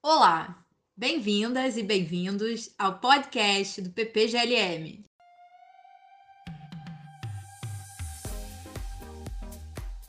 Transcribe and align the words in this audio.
Olá, 0.00 0.64
bem-vindas 0.96 1.76
e 1.76 1.82
bem-vindos 1.82 2.72
ao 2.78 3.00
podcast 3.00 3.82
do 3.82 3.90
PPGLM. 3.90 5.04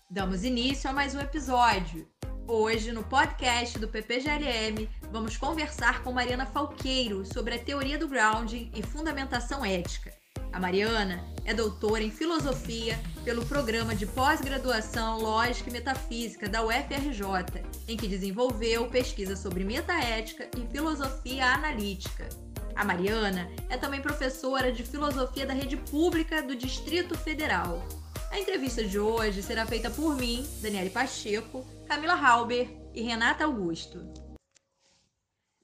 Damos 0.08 0.44
início 0.44 0.88
a 0.88 0.94
mais 0.94 1.16
um 1.16 1.20
episódio. 1.20 2.08
Hoje, 2.48 2.92
no 2.92 3.04
podcast 3.04 3.80
do 3.80 3.88
PPGLM, 3.88 4.88
vamos 5.12 5.38
conversar 5.38 6.04
com 6.04 6.12
Mariana 6.12 6.46
Falqueiro 6.46 7.26
sobre 7.26 7.56
a 7.56 7.64
teoria 7.64 7.98
do 7.98 8.08
grounding 8.08 8.72
e 8.76 8.84
fundamentação 8.84 9.66
ética. 9.66 10.19
A 10.52 10.60
Mariana 10.60 11.24
é 11.46 11.54
doutora 11.54 12.04
em 12.04 12.10
filosofia 12.10 13.00
pelo 13.24 13.46
programa 13.46 13.96
de 13.96 14.06
pós-graduação 14.06 15.20
Lógica 15.20 15.70
e 15.70 15.74
Metafísica 15.74 16.50
da 16.50 16.66
UFRJ, 16.66 17.64
em 17.88 17.96
que 17.96 18.08
desenvolveu 18.08 18.88
pesquisa 18.90 19.36
sobre 19.36 19.64
metaética 19.64 20.50
e 20.58 20.68
filosofia 20.72 21.46
analítica. 21.46 22.28
A 22.76 22.84
Mariana 22.84 23.50
é 23.70 23.78
também 23.78 24.02
professora 24.02 24.72
de 24.72 24.84
filosofia 24.84 25.46
da 25.46 25.54
rede 25.54 25.78
pública 25.78 26.42
do 26.42 26.56
Distrito 26.56 27.18
Federal. 27.18 27.86
A 28.32 28.40
entrevista 28.40 28.84
de 28.84 29.00
hoje 29.00 29.44
será 29.44 29.66
feita 29.66 29.90
por 29.90 30.16
mim, 30.16 30.48
Daniele 30.62 30.90
Pacheco, 30.90 31.66
Camila 31.88 32.14
Halber 32.14 32.70
e 32.94 33.02
Renata 33.02 33.44
Augusto. 33.44 34.08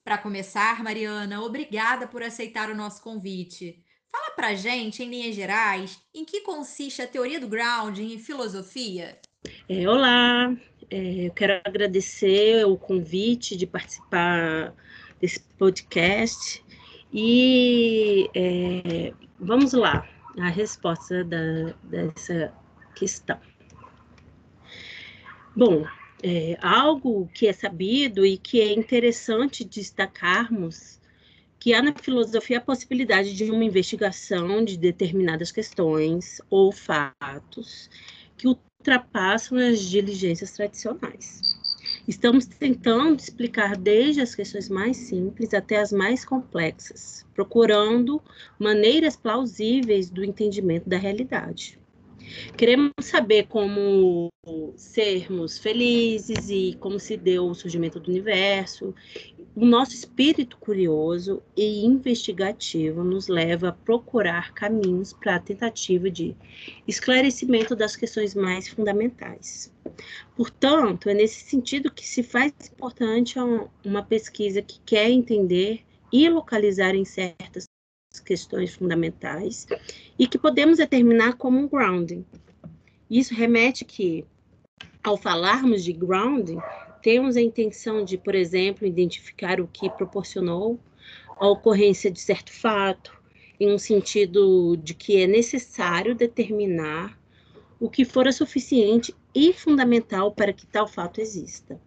Para 0.03 0.17
começar, 0.17 0.83
Mariana, 0.83 1.41
obrigada 1.41 2.07
por 2.07 2.21
aceitar 2.21 2.69
o 2.69 2.75
nosso 2.75 3.01
convite. 3.01 3.83
Fala 4.15 4.31
pra 4.33 4.53
gente, 4.53 5.03
em 5.03 5.09
linhas 5.09 5.35
gerais, 5.35 6.01
em 6.13 6.23
que 6.23 6.39
consiste 6.39 7.01
a 7.01 7.07
teoria 7.07 7.37
do 7.37 7.49
grounding 7.49 8.13
em 8.13 8.17
filosofia? 8.17 9.19
É, 9.67 9.89
olá, 9.89 10.55
é, 10.89 11.27
eu 11.27 11.33
quero 11.33 11.59
agradecer 11.65 12.65
o 12.65 12.77
convite 12.77 13.57
de 13.57 13.67
participar 13.67 14.73
desse 15.19 15.41
podcast 15.57 16.63
e 17.13 18.29
é, 18.33 19.13
vamos 19.37 19.73
lá, 19.73 20.07
a 20.39 20.47
resposta 20.47 21.21
da, 21.25 21.75
dessa 21.83 22.53
questão. 22.95 23.37
Bom, 25.53 25.85
é, 26.23 26.57
algo 26.61 27.29
que 27.33 27.47
é 27.47 27.51
sabido 27.51 28.25
e 28.25 28.37
que 28.37 28.61
é 28.61 28.71
interessante 28.71 29.65
destacarmos 29.65 31.03
que 31.65 31.73
há 31.73 31.81
na 31.81 31.95
filosofia 31.99 32.59
a 32.59 32.61
possibilidade 32.61 33.33
de 33.33 33.49
uma 33.49 33.65
investigação 33.65 34.63
de 34.63 34.77
determinadas 34.77 35.51
questões 35.51 36.39
ou 36.47 36.71
fatos 36.71 37.89
que 38.37 38.47
ultrapassam 38.47 39.57
as 39.57 39.81
diligências 39.81 40.51
tradicionais. 40.51 41.41
Estamos 42.07 42.45
tentando 42.45 43.19
explicar 43.19 43.75
desde 43.75 44.21
as 44.21 44.35
questões 44.35 44.69
mais 44.69 44.95
simples 44.95 45.55
até 45.55 45.77
as 45.77 45.91
mais 45.91 46.23
complexas, 46.23 47.25
procurando 47.33 48.21
maneiras 48.59 49.15
plausíveis 49.15 50.07
do 50.07 50.23
entendimento 50.23 50.87
da 50.87 50.99
realidade. 50.99 51.79
Queremos 52.55 52.91
saber 53.01 53.47
como 53.47 54.29
sermos 54.75 55.57
felizes 55.57 56.49
e 56.49 56.77
como 56.79 56.99
se 56.99 57.17
deu 57.17 57.47
o 57.47 57.55
surgimento 57.55 57.99
do 57.99 58.11
universo. 58.11 58.93
O 59.55 59.65
nosso 59.65 59.93
espírito 59.93 60.57
curioso 60.57 61.41
e 61.55 61.85
investigativo 61.85 63.05
nos 63.05 63.29
leva 63.29 63.69
a 63.69 63.71
procurar 63.71 64.53
caminhos 64.53 65.13
para 65.13 65.37
a 65.37 65.39
tentativa 65.39 66.11
de 66.11 66.35
esclarecimento 66.85 67.73
das 67.73 67.95
questões 67.95 68.35
mais 68.35 68.67
fundamentais. 68.67 69.71
Portanto, 70.35 71.07
é 71.07 71.13
nesse 71.13 71.49
sentido 71.49 71.89
que 71.89 72.05
se 72.05 72.21
faz 72.21 72.53
importante 72.73 73.39
uma 73.85 74.03
pesquisa 74.03 74.61
que 74.61 74.77
quer 74.85 75.09
entender 75.09 75.85
e 76.11 76.27
localizar 76.27 76.93
em 76.93 77.05
certas 77.05 77.63
questões 78.25 78.75
fundamentais 78.75 79.67
e 80.19 80.27
que 80.27 80.37
podemos 80.37 80.79
determinar 80.79 81.37
como 81.37 81.59
um 81.59 81.67
grounding. 81.69 82.25
Isso 83.09 83.33
remete 83.33 83.85
que, 83.85 84.25
ao 85.01 85.15
falarmos 85.15 85.81
de 85.81 85.93
grounding, 85.93 86.59
temos 87.05 87.37
a 87.37 87.41
intenção 87.41 88.03
de, 88.03 88.17
por 88.17 88.33
exemplo, 88.33 88.87
identificar 88.87 89.61
o 89.61 89.67
que 89.67 89.91
proporcionou 89.91 90.79
a 91.37 91.47
ocorrência 91.47 92.09
de 92.09 92.19
certo 92.19 92.51
fato, 92.51 93.15
em 93.59 93.71
um 93.71 93.77
sentido 93.77 94.75
de 94.77 94.95
que 94.95 95.21
é 95.21 95.27
necessário 95.27 96.15
determinar 96.15 97.15
o 97.79 97.91
que 97.91 98.03
fora 98.03 98.31
suficiente 98.31 99.13
e 99.35 99.53
fundamental 99.53 100.31
para 100.31 100.51
que 100.51 100.65
tal 100.65 100.87
fato 100.87 101.21
exista. 101.21 101.79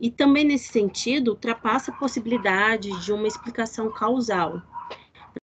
E 0.00 0.10
também 0.10 0.44
nesse 0.44 0.72
sentido, 0.72 1.28
ultrapassa 1.28 1.92
a 1.92 1.96
possibilidade 1.96 2.88
de 3.04 3.12
uma 3.12 3.28
explicação 3.28 3.92
causal, 3.92 4.60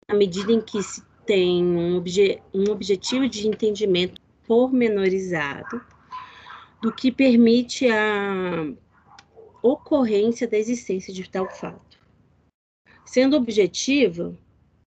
à 0.06 0.14
medida 0.14 0.52
em 0.52 0.60
que 0.60 0.82
se 0.82 1.02
tem 1.24 1.64
um, 1.64 1.96
obje 1.96 2.38
um 2.52 2.70
objetivo 2.70 3.26
de 3.30 3.48
entendimento 3.48 4.20
pormenorizado 4.46 5.80
do 6.84 6.92
que 6.92 7.10
permite 7.10 7.88
a 7.88 8.70
ocorrência 9.62 10.46
da 10.46 10.58
existência 10.58 11.14
de 11.14 11.26
tal 11.30 11.48
fato. 11.48 11.98
Sendo 13.06 13.38
objetiva, 13.38 14.36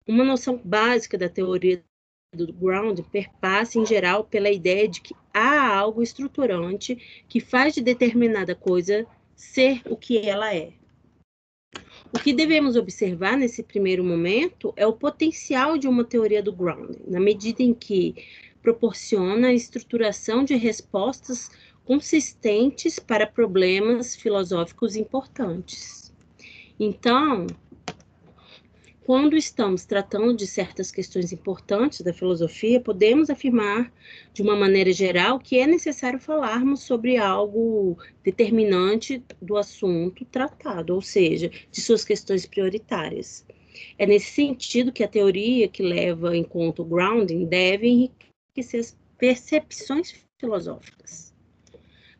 uma 0.06 0.22
noção 0.22 0.60
básica 0.62 1.16
da 1.16 1.26
teoria 1.26 1.82
do 2.34 2.52
ground 2.52 3.00
perpassa 3.10 3.78
em 3.78 3.86
geral 3.86 4.24
pela 4.24 4.50
ideia 4.50 4.86
de 4.86 5.00
que 5.00 5.14
há 5.32 5.74
algo 5.74 6.02
estruturante 6.02 7.24
que 7.26 7.40
faz 7.40 7.72
de 7.72 7.80
determinada 7.80 8.54
coisa 8.54 9.06
ser 9.34 9.80
o 9.86 9.96
que 9.96 10.18
ela 10.18 10.54
é. 10.54 10.74
O 12.12 12.18
que 12.22 12.34
devemos 12.34 12.76
observar 12.76 13.38
nesse 13.38 13.62
primeiro 13.62 14.04
momento 14.04 14.74
é 14.76 14.86
o 14.86 14.92
potencial 14.92 15.78
de 15.78 15.88
uma 15.88 16.04
teoria 16.04 16.42
do 16.42 16.52
grounding, 16.52 17.00
na 17.06 17.18
medida 17.18 17.62
em 17.62 17.72
que 17.72 18.14
proporciona 18.60 19.48
a 19.48 19.54
estruturação 19.54 20.44
de 20.44 20.56
respostas 20.56 21.50
consistentes 21.86 22.98
para 22.98 23.26
problemas 23.26 24.16
filosóficos 24.16 24.96
importantes. 24.96 26.12
Então, 26.78 27.46
quando 29.04 29.36
estamos 29.36 29.84
tratando 29.84 30.34
de 30.34 30.48
certas 30.48 30.90
questões 30.90 31.32
importantes 31.32 32.00
da 32.00 32.12
filosofia, 32.12 32.80
podemos 32.80 33.30
afirmar, 33.30 33.92
de 34.32 34.42
uma 34.42 34.56
maneira 34.56 34.92
geral, 34.92 35.38
que 35.38 35.60
é 35.60 35.66
necessário 35.66 36.18
falarmos 36.18 36.80
sobre 36.80 37.16
algo 37.16 37.96
determinante 38.24 39.22
do 39.40 39.56
assunto 39.56 40.24
tratado, 40.24 40.92
ou 40.92 41.00
seja, 41.00 41.52
de 41.70 41.80
suas 41.80 42.04
questões 42.04 42.46
prioritárias. 42.46 43.46
É 43.96 44.04
nesse 44.06 44.32
sentido 44.32 44.90
que 44.90 45.04
a 45.04 45.08
teoria 45.08 45.68
que 45.68 45.84
leva 45.84 46.36
em 46.36 46.42
conta 46.42 46.82
o 46.82 46.84
grounding 46.84 47.44
deve 47.44 47.86
enriquecer 47.86 48.80
as 48.80 48.98
percepções 49.16 50.14
filosóficas. 50.36 51.35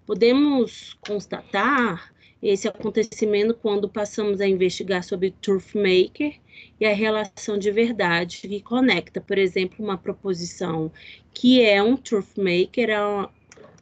Podemos 0.06 0.94
constatar 1.00 2.15
esse 2.41 2.69
acontecimento 2.69 3.55
quando 3.55 3.89
passamos 3.89 4.41
a 4.41 4.47
investigar 4.47 5.03
sobre 5.03 5.33
Truth 5.33 5.75
Maker 5.75 6.39
e 6.78 6.87
a 6.87 6.94
relação 6.94 7.59
de 7.59 7.72
verdade 7.72 8.43
que 8.43 8.61
conecta, 8.61 9.21
por 9.21 9.37
exemplo, 9.37 9.84
uma 9.84 9.99
proposição 9.99 10.93
que 11.34 11.61
é 11.61 11.83
um 11.83 11.97
truth 11.97 12.37
maker 12.37 12.91
a, 12.97 13.31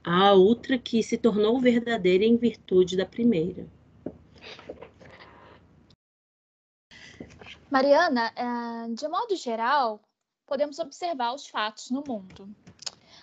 a 0.03 0.33
outra 0.33 0.79
que 0.79 1.03
se 1.03 1.19
tornou 1.19 1.61
verdadeira 1.61 2.25
em 2.25 2.37
virtude 2.37 2.97
da 2.97 3.05
primeira. 3.05 3.67
Mariana, 7.71 8.33
eh, 8.37 8.95
de 8.95 9.09
modo 9.09 9.37
geral, 9.37 10.01
podemos 10.47 10.79
observar 10.79 11.35
os 11.35 11.49
fatos 11.49 11.91
no 11.91 12.05
mundo. 12.07 12.49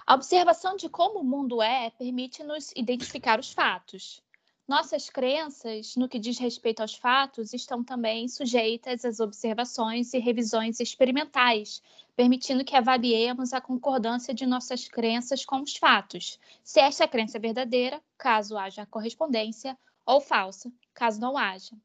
A 0.06 0.16
observação 0.16 0.76
de 0.76 0.90
como 0.90 1.20
o 1.20 1.24
mundo 1.24 1.62
é 1.62 1.92
permite-nos 1.92 2.72
identificar 2.76 3.40
os 3.40 3.52
fatos. 3.52 4.22
Nossas 4.68 5.10
crenças, 5.10 5.96
no 5.96 6.10
que 6.10 6.18
diz 6.18 6.40
respeito 6.40 6.82
aos 6.82 6.96
fatos, 6.96 7.54
estão 7.54 7.84
também 7.84 8.28
sujeitas 8.28 9.06
às 9.06 9.20
observações 9.20 10.14
e 10.14 10.18
revisões 10.18 10.80
experimentais, 10.80 11.82
permitindo 12.16 12.66
que 12.66 12.76
avaliemos 12.76 13.54
a 13.54 13.62
concordância 13.62 14.34
de 14.34 14.46
nossas 14.46 14.88
crenças 14.88 15.46
com 15.46 15.62
os 15.62 15.76
fatos, 15.76 16.40
se 16.64 16.80
esta 16.80 17.08
crença 17.08 17.38
é 17.38 17.40
verdadeira, 17.40 18.02
caso 18.18 18.58
haja 18.58 18.86
correspondência, 18.86 19.78
ou 20.06 20.20
falsa, 20.20 20.72
caso 20.94 21.22
não 21.22 21.38
haja. 21.38 21.76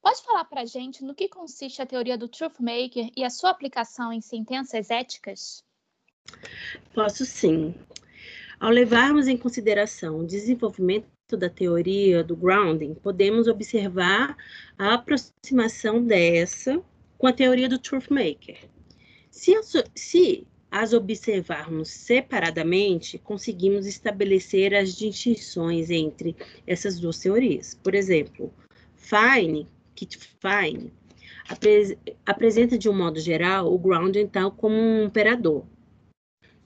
Pode 0.00 0.22
falar 0.22 0.44
para 0.44 0.60
a 0.60 0.66
gente 0.66 1.02
no 1.02 1.16
que 1.16 1.28
consiste 1.28 1.82
a 1.82 1.86
teoria 1.86 2.16
do 2.16 2.28
Truth 2.28 2.60
Maker 2.60 3.10
e 3.16 3.24
a 3.24 3.30
sua 3.30 3.50
aplicação 3.50 4.12
em 4.12 4.20
sentenças 4.20 4.88
éticas? 4.88 5.65
Posso 6.94 7.24
sim. 7.24 7.74
Ao 8.58 8.70
levarmos 8.70 9.28
em 9.28 9.36
consideração 9.36 10.20
o 10.20 10.26
desenvolvimento 10.26 11.06
da 11.32 11.50
teoria 11.50 12.22
do 12.22 12.36
grounding, 12.36 12.94
podemos 12.94 13.48
observar 13.48 14.36
a 14.78 14.94
aproximação 14.94 16.02
dessa 16.02 16.82
com 17.18 17.26
a 17.26 17.32
teoria 17.32 17.68
do 17.68 17.78
truth 17.78 18.08
maker. 18.10 18.58
Se, 19.30 19.52
se 19.94 20.46
as 20.70 20.92
observarmos 20.92 21.88
separadamente, 21.88 23.18
conseguimos 23.18 23.86
estabelecer 23.86 24.74
as 24.74 24.94
distinções 24.94 25.90
entre 25.90 26.36
essas 26.66 26.98
duas 26.98 27.18
teorias. 27.18 27.78
Por 27.82 27.94
exemplo, 27.94 28.52
Fine, 28.94 29.68
Kit 29.94 30.18
Fine, 30.18 30.92
apre 31.48 31.98
apresenta 32.24 32.76
de 32.76 32.88
um 32.88 32.96
modo 32.96 33.20
geral 33.20 33.72
o 33.72 33.78
grounding 33.78 34.20
então 34.20 34.50
como 34.50 34.74
um 34.74 35.06
operador. 35.06 35.64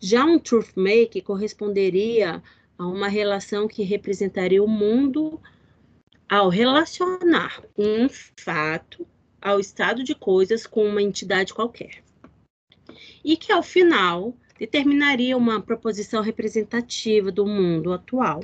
Já 0.00 0.24
um 0.24 0.38
truth 0.38 0.72
maker 0.76 1.22
corresponderia 1.22 2.42
a 2.78 2.86
uma 2.86 3.06
relação 3.06 3.68
que 3.68 3.82
representaria 3.82 4.64
o 4.64 4.68
mundo 4.68 5.38
ao 6.26 6.48
relacionar 6.48 7.62
um 7.76 8.08
fato 8.08 9.06
ao 9.42 9.60
estado 9.60 10.02
de 10.02 10.14
coisas 10.14 10.66
com 10.66 10.86
uma 10.86 11.02
entidade 11.02 11.52
qualquer. 11.52 12.02
E 13.22 13.36
que, 13.36 13.52
ao 13.52 13.62
final, 13.62 14.34
determinaria 14.58 15.36
uma 15.36 15.60
proposição 15.60 16.22
representativa 16.22 17.30
do 17.30 17.44
mundo 17.46 17.92
atual. 17.92 18.42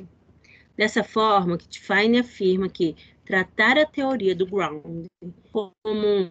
Dessa 0.77 1.03
forma, 1.03 1.57
Kitfine 1.57 2.19
afirma 2.19 2.69
que 2.69 2.95
tratar 3.25 3.79
a 3.79 3.87
teoria 3.87 4.35
do 4.35 4.47
grounding 4.47 5.07
como 5.51 6.31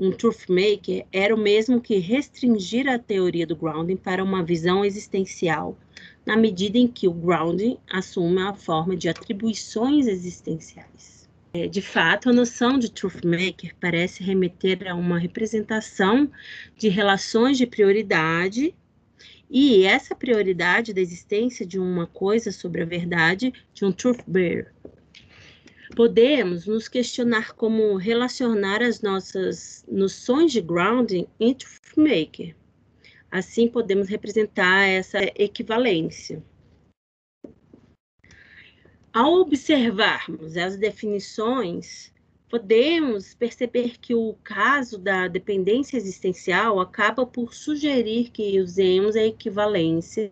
um, 0.00 0.08
um 0.08 0.10
truth 0.10 0.48
maker 0.48 1.06
era 1.12 1.34
o 1.34 1.38
mesmo 1.38 1.80
que 1.80 1.98
restringir 1.98 2.88
a 2.88 2.98
teoria 2.98 3.46
do 3.46 3.54
grounding 3.54 3.96
para 3.96 4.24
uma 4.24 4.42
visão 4.42 4.84
existencial 4.84 5.76
na 6.24 6.36
medida 6.36 6.78
em 6.78 6.86
que 6.86 7.08
o 7.08 7.12
grounding 7.12 7.78
assume 7.90 8.40
a 8.42 8.54
forma 8.54 8.96
de 8.96 9.08
atribuições 9.08 10.06
existenciais. 10.06 11.28
É, 11.52 11.66
de 11.66 11.82
fato, 11.82 12.30
a 12.30 12.32
noção 12.32 12.78
de 12.78 12.90
truth 12.90 13.24
maker 13.24 13.74
parece 13.80 14.22
remeter 14.22 14.88
a 14.88 14.94
uma 14.94 15.18
representação 15.18 16.30
de 16.76 16.88
relações 16.88 17.58
de 17.58 17.66
prioridade 17.66 18.74
e 19.50 19.84
essa 19.84 20.14
prioridade 20.14 20.94
da 20.94 21.00
existência 21.00 21.66
de 21.66 21.76
uma 21.76 22.06
coisa 22.06 22.52
sobre 22.52 22.82
a 22.82 22.86
verdade 22.86 23.52
de 23.74 23.84
um 23.84 23.90
truth 23.90 24.20
bearer. 24.24 24.72
Podemos 25.94 26.66
nos 26.66 26.88
questionar 26.88 27.52
como 27.54 27.96
relacionar 27.96 28.82
as 28.82 29.02
nossas 29.02 29.84
noções 29.88 30.52
de 30.52 30.60
grounding 30.60 31.26
em 31.38 31.52
truth 31.52 31.96
maker. 31.96 32.54
Assim, 33.30 33.68
podemos 33.68 34.08
representar 34.08 34.86
essa 34.86 35.18
equivalência. 35.36 36.42
Ao 39.12 39.34
observarmos 39.34 40.56
as 40.56 40.76
definições, 40.76 42.12
podemos 42.48 43.34
perceber 43.34 43.98
que 43.98 44.14
o 44.14 44.34
caso 44.44 44.98
da 44.98 45.26
dependência 45.26 45.96
existencial 45.96 46.80
acaba 46.80 47.26
por 47.26 47.52
sugerir 47.52 48.30
que 48.30 48.60
usemos 48.60 49.16
a 49.16 49.24
equivalência 49.24 50.30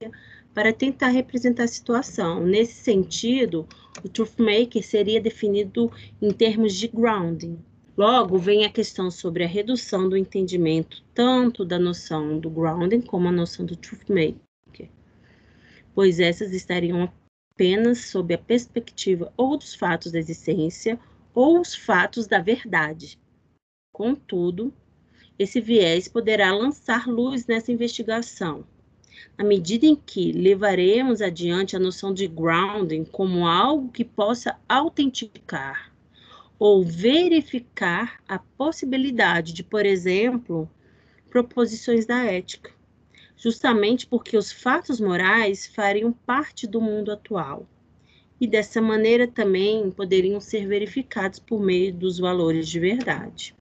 para 0.54 0.72
tentar 0.72 1.08
representar 1.08 1.64
a 1.64 1.68
situação. 1.68 2.44
Nesse 2.44 2.74
sentido, 2.74 3.66
o 4.04 4.08
truthmaker 4.08 4.82
seria 4.84 5.20
definido 5.20 5.90
em 6.20 6.30
termos 6.30 6.74
de 6.74 6.88
grounding, 6.88 7.58
Logo, 7.98 8.38
vem 8.38 8.64
a 8.64 8.70
questão 8.70 9.10
sobre 9.10 9.42
a 9.42 9.48
redução 9.48 10.08
do 10.08 10.16
entendimento 10.16 11.02
tanto 11.12 11.64
da 11.64 11.80
noção 11.80 12.38
do 12.38 12.48
grounding 12.48 13.00
como 13.00 13.26
a 13.26 13.32
noção 13.32 13.66
do 13.66 13.74
truth 13.74 14.08
maker, 14.08 14.88
pois 15.92 16.20
essas 16.20 16.52
estariam 16.52 17.12
apenas 17.52 18.04
sob 18.04 18.32
a 18.32 18.38
perspectiva 18.38 19.32
ou 19.36 19.56
dos 19.56 19.74
fatos 19.74 20.12
da 20.12 20.18
existência 20.20 20.96
ou 21.34 21.60
os 21.60 21.74
fatos 21.74 22.28
da 22.28 22.38
verdade. 22.38 23.18
Contudo, 23.92 24.72
esse 25.36 25.60
viés 25.60 26.06
poderá 26.06 26.54
lançar 26.54 27.08
luz 27.08 27.48
nessa 27.48 27.72
investigação, 27.72 28.64
na 29.36 29.44
medida 29.44 29.86
em 29.86 29.96
que 29.96 30.32
levaremos 30.32 31.20
adiante 31.20 31.76
a 31.76 31.78
noção 31.78 32.12
de 32.12 32.26
grounding 32.26 33.04
como 33.04 33.46
algo 33.46 33.90
que 33.90 34.04
possa 34.04 34.58
autenticar 34.68 35.92
ou 36.58 36.84
verificar 36.84 38.20
a 38.28 38.38
possibilidade 38.38 39.52
de, 39.52 39.62
por 39.62 39.86
exemplo, 39.86 40.68
proposições 41.30 42.04
da 42.04 42.24
ética, 42.24 42.72
justamente 43.36 44.06
porque 44.06 44.36
os 44.36 44.50
fatos 44.50 45.00
morais 45.00 45.66
fariam 45.66 46.12
parte 46.12 46.66
do 46.66 46.80
mundo 46.80 47.12
atual 47.12 47.66
e 48.40 48.46
dessa 48.46 48.80
maneira 48.80 49.26
também 49.26 49.90
poderiam 49.90 50.40
ser 50.40 50.66
verificados 50.66 51.38
por 51.38 51.60
meio 51.60 51.92
dos 51.92 52.18
valores 52.18 52.68
de 52.68 52.78
verdade. 52.78 53.57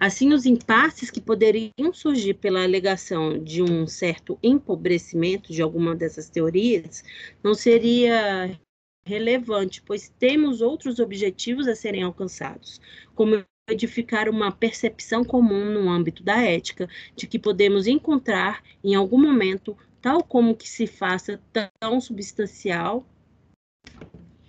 Assim, 0.00 0.32
os 0.32 0.46
impasses 0.46 1.10
que 1.10 1.20
poderiam 1.20 1.92
surgir 1.92 2.32
pela 2.32 2.62
alegação 2.62 3.38
de 3.38 3.62
um 3.62 3.86
certo 3.86 4.38
empobrecimento 4.42 5.52
de 5.52 5.60
alguma 5.60 5.94
dessas 5.94 6.26
teorias 6.30 7.04
não 7.44 7.52
seria 7.52 8.58
relevante, 9.04 9.82
pois 9.82 10.08
temos 10.18 10.62
outros 10.62 11.00
objetivos 11.00 11.68
a 11.68 11.76
serem 11.76 12.02
alcançados, 12.02 12.80
como 13.14 13.44
edificar 13.68 14.26
uma 14.26 14.50
percepção 14.50 15.22
comum 15.22 15.66
no 15.66 15.90
âmbito 15.90 16.22
da 16.22 16.40
ética, 16.40 16.88
de 17.14 17.26
que 17.26 17.38
podemos 17.38 17.86
encontrar 17.86 18.62
em 18.82 18.94
algum 18.94 19.20
momento, 19.20 19.76
tal 20.00 20.24
como 20.24 20.56
que 20.56 20.66
se 20.68 20.86
faça 20.86 21.38
tão 21.78 22.00
substancial, 22.00 23.04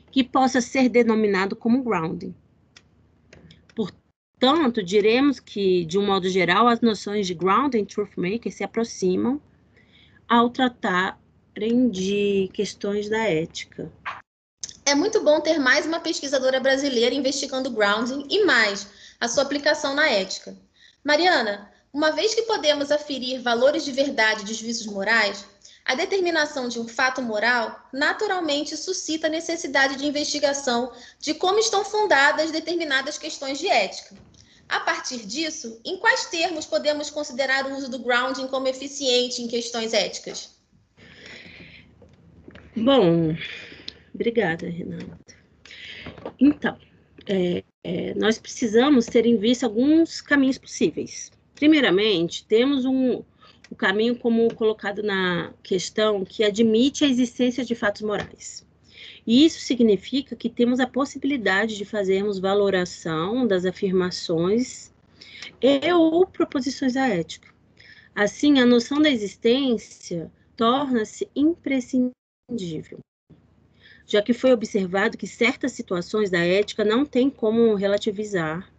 que 0.09 0.23
possa 0.23 0.61
ser 0.61 0.87
denominado 0.87 1.57
como 1.57 1.83
grounding. 1.83 2.33
Portanto, 4.41 4.81
diremos 4.81 5.39
que, 5.39 5.85
de 5.85 5.99
um 5.99 6.05
modo 6.07 6.27
geral, 6.27 6.67
as 6.67 6.81
noções 6.81 7.27
de 7.27 7.35
grounding 7.35 7.85
truthmaker 7.85 8.51
se 8.51 8.63
aproximam 8.63 9.39
ao 10.27 10.49
tratarem 10.49 11.87
de 11.91 12.49
questões 12.51 13.07
da 13.07 13.19
ética. 13.19 13.93
É 14.83 14.95
muito 14.95 15.23
bom 15.23 15.39
ter 15.41 15.59
mais 15.59 15.85
uma 15.85 15.99
pesquisadora 15.99 16.59
brasileira 16.59 17.13
investigando 17.13 17.69
grounding 17.69 18.25
e 18.31 18.43
mais 18.43 18.87
a 19.19 19.27
sua 19.27 19.43
aplicação 19.43 19.93
na 19.93 20.09
ética. 20.09 20.57
Mariana, 21.03 21.71
uma 21.93 22.09
vez 22.11 22.33
que 22.33 22.41
podemos 22.41 22.91
aferir 22.91 23.39
valores 23.43 23.85
de 23.85 23.91
verdade 23.91 24.43
dos 24.43 24.59
vícios 24.59 24.91
morais, 24.91 25.45
a 25.85 25.93
determinação 25.93 26.67
de 26.67 26.79
um 26.79 26.87
fato 26.87 27.21
moral 27.21 27.79
naturalmente 27.93 28.75
suscita 28.75 29.27
a 29.27 29.29
necessidade 29.29 29.97
de 29.97 30.07
investigação 30.07 30.91
de 31.19 31.35
como 31.35 31.59
estão 31.59 31.85
fundadas 31.85 32.49
determinadas 32.49 33.19
questões 33.19 33.59
de 33.59 33.67
ética. 33.67 34.15
A 34.71 34.79
partir 34.79 35.25
disso, 35.27 35.79
em 35.85 35.97
quais 35.97 36.25
termos 36.25 36.65
podemos 36.65 37.11
considerar 37.11 37.67
o 37.67 37.75
uso 37.75 37.91
do 37.91 37.99
grounding 37.99 38.47
como 38.47 38.67
eficiente 38.67 39.41
em 39.41 39.47
questões 39.47 39.93
éticas? 39.93 40.55
Bom, 42.75 43.35
Obrigada, 44.13 44.69
Renata. 44.69 45.35
Então, 46.39 46.77
é, 47.27 47.63
é, 47.83 48.13
nós 48.15 48.37
precisamos 48.37 49.05
ter 49.05 49.25
em 49.25 49.37
vista 49.37 49.65
alguns 49.65 50.21
caminhos 50.21 50.57
possíveis. 50.57 51.31
Primeiramente, 51.55 52.45
temos 52.45 52.85
um, 52.85 53.23
o 53.69 53.75
caminho 53.75 54.15
como 54.15 54.53
colocado 54.53 55.01
na 55.01 55.53
questão 55.63 56.25
que 56.25 56.43
admite 56.43 57.03
a 57.03 57.07
existência 57.07 57.63
de 57.63 57.73
fatos 57.73 58.01
morais. 58.01 58.65
E 59.25 59.45
isso 59.45 59.59
significa 59.59 60.35
que 60.35 60.49
temos 60.49 60.79
a 60.79 60.87
possibilidade 60.87 61.77
de 61.77 61.85
fazermos 61.85 62.39
valoração 62.39 63.45
das 63.45 63.65
afirmações 63.65 64.91
e 65.61 65.91
ou 65.93 66.25
proposições 66.25 66.93
da 66.93 67.07
ética. 67.07 67.49
Assim, 68.13 68.59
a 68.59 68.65
noção 68.65 69.01
da 69.01 69.09
existência 69.09 70.31
torna-se 70.55 71.29
imprescindível 71.35 72.99
já 74.11 74.21
que 74.21 74.33
foi 74.33 74.51
observado 74.51 75.17
que 75.17 75.25
certas 75.25 75.71
situações 75.71 76.29
da 76.29 76.39
ética 76.39 76.83
não 76.83 77.05
têm 77.05 77.29
como 77.29 77.75
relativizar 77.75 78.69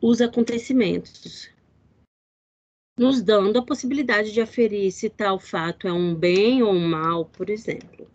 os 0.00 0.22
acontecimentos, 0.22 1.50
nos 2.98 3.20
dando 3.20 3.58
a 3.58 3.62
possibilidade 3.62 4.32
de 4.32 4.40
aferir 4.40 4.90
se 4.92 5.10
tal 5.10 5.38
fato 5.38 5.86
é 5.86 5.92
um 5.92 6.14
bem 6.14 6.62
ou 6.62 6.72
um 6.72 6.88
mal, 6.88 7.26
por 7.26 7.50
exemplo. 7.50 8.08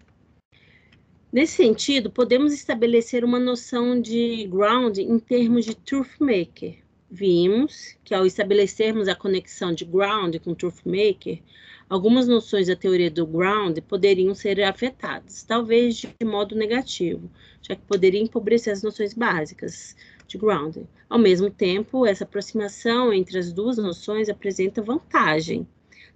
Nesse 1.34 1.56
sentido, 1.56 2.12
podemos 2.12 2.54
estabelecer 2.54 3.26
uma 3.26 3.40
noção 3.40 4.00
de 4.00 4.46
ground 4.46 5.00
em 5.00 5.18
termos 5.18 5.66
de 5.66 5.74
truth 5.74 6.20
maker. 6.20 6.76
Vimos 7.10 7.98
que 8.04 8.14
ao 8.14 8.24
estabelecermos 8.24 9.08
a 9.08 9.16
conexão 9.16 9.74
de 9.74 9.84
ground 9.84 10.36
com 10.36 10.54
truth 10.54 10.86
maker, 10.86 11.42
algumas 11.90 12.28
noções 12.28 12.68
da 12.68 12.76
teoria 12.76 13.10
do 13.10 13.26
ground 13.26 13.80
poderiam 13.80 14.36
ser 14.36 14.62
afetadas, 14.62 15.42
talvez 15.42 15.96
de 15.96 16.24
modo 16.24 16.56
negativo, 16.56 17.28
já 17.64 17.76
que 17.76 17.82
poderia 17.82 18.22
empobrecer 18.22 18.72
as 18.72 18.84
noções 18.84 19.16
básicas 19.16 19.96
de 20.28 20.38
ground. 20.38 20.78
Ao 21.10 21.18
mesmo 21.18 21.50
tempo, 21.50 22.06
essa 22.06 22.26
aproximação 22.26 23.12
entre 23.12 23.40
as 23.40 23.52
duas 23.52 23.78
noções 23.78 24.30
apresenta 24.30 24.84
vantagem, 24.84 25.68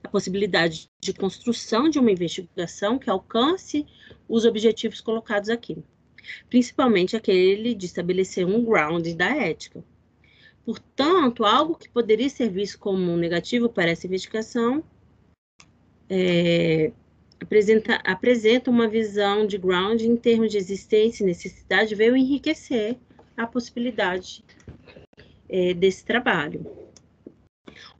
a 0.03 0.09
possibilidade 0.09 0.89
de 0.99 1.13
construção 1.13 1.89
de 1.89 1.99
uma 1.99 2.11
investigação 2.11 2.97
que 2.97 3.09
alcance 3.09 3.85
os 4.27 4.45
objetivos 4.45 5.01
colocados 5.01 5.49
aqui, 5.49 5.77
principalmente 6.49 7.15
aquele 7.15 7.73
de 7.73 7.85
estabelecer 7.85 8.45
um 8.45 8.63
ground 8.63 9.07
da 9.13 9.35
ética. 9.35 9.83
Portanto, 10.65 11.45
algo 11.45 11.75
que 11.75 11.89
poderia 11.89 12.29
ser 12.29 12.49
visto 12.49 12.77
como 12.79 13.15
negativo 13.15 13.69
para 13.69 13.89
essa 13.89 14.05
investigação 14.05 14.83
é, 16.09 16.91
apresenta, 17.39 17.95
apresenta 18.03 18.69
uma 18.69 18.87
visão 18.87 19.45
de 19.45 19.57
ground 19.57 20.01
em 20.01 20.15
termos 20.15 20.51
de 20.51 20.57
existência 20.57 21.23
e 21.23 21.27
necessidade, 21.27 21.95
veio 21.95 22.17
enriquecer 22.17 22.97
a 23.35 23.45
possibilidade 23.45 24.43
é, 25.49 25.73
desse 25.73 26.03
trabalho. 26.03 26.86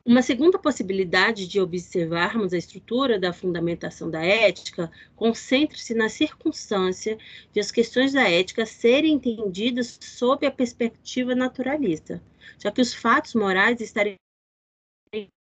Uma 0.05 0.21
segunda 0.21 0.57
possibilidade 0.57 1.47
de 1.47 1.59
observarmos 1.59 2.53
a 2.53 2.57
estrutura 2.57 3.19
da 3.19 3.33
fundamentação 3.33 4.09
da 4.09 4.23
ética 4.23 4.91
concentra-se 5.15 5.93
na 5.93 6.09
circunstância 6.09 7.17
de 7.51 7.59
as 7.59 7.71
questões 7.71 8.13
da 8.13 8.29
ética 8.29 8.65
serem 8.65 9.13
entendidas 9.13 9.97
sob 10.01 10.45
a 10.45 10.51
perspectiva 10.51 11.35
naturalista, 11.35 12.23
já 12.57 12.71
que 12.71 12.81
os 12.81 12.93
fatos 12.93 13.33
morais 13.33 13.81
estariam 13.81 14.15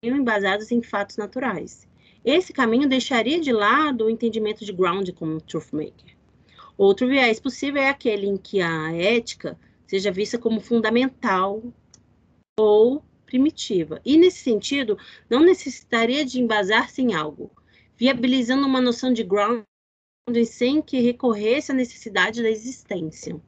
embasados 0.03 0.71
em 0.71 0.81
fatos 0.81 1.17
naturais. 1.17 1.87
Esse 2.23 2.53
caminho 2.53 2.89
deixaria 2.89 3.39
de 3.39 3.51
lado 3.51 4.05
o 4.05 4.09
entendimento 4.09 4.65
de 4.65 4.71
Ground 4.71 5.09
como 5.11 5.41
truth 5.41 5.71
maker. 5.73 6.15
Outro 6.77 7.07
viés 7.07 7.39
possível 7.39 7.81
é 7.81 7.89
aquele 7.89 8.25
em 8.25 8.37
que 8.37 8.61
a 8.61 8.91
ética 8.93 9.57
seja 9.85 10.11
vista 10.11 10.37
como 10.37 10.59
fundamental 10.59 11.61
ou 12.59 13.03
primitiva. 13.25 14.01
E, 14.05 14.17
nesse 14.17 14.39
sentido, 14.39 14.97
não 15.29 15.41
necessitaria 15.41 16.23
de 16.25 16.39
embasar-se 16.39 17.01
em 17.01 17.13
algo, 17.13 17.51
viabilizando 17.97 18.65
uma 18.65 18.81
noção 18.81 19.11
de 19.11 19.23
grounding 19.23 19.65
sem 20.45 20.81
que 20.81 20.99
recorresse 20.99 21.71
à 21.71 21.75
necessidade 21.75 22.41
da 22.41 22.49
existência. 22.49 23.39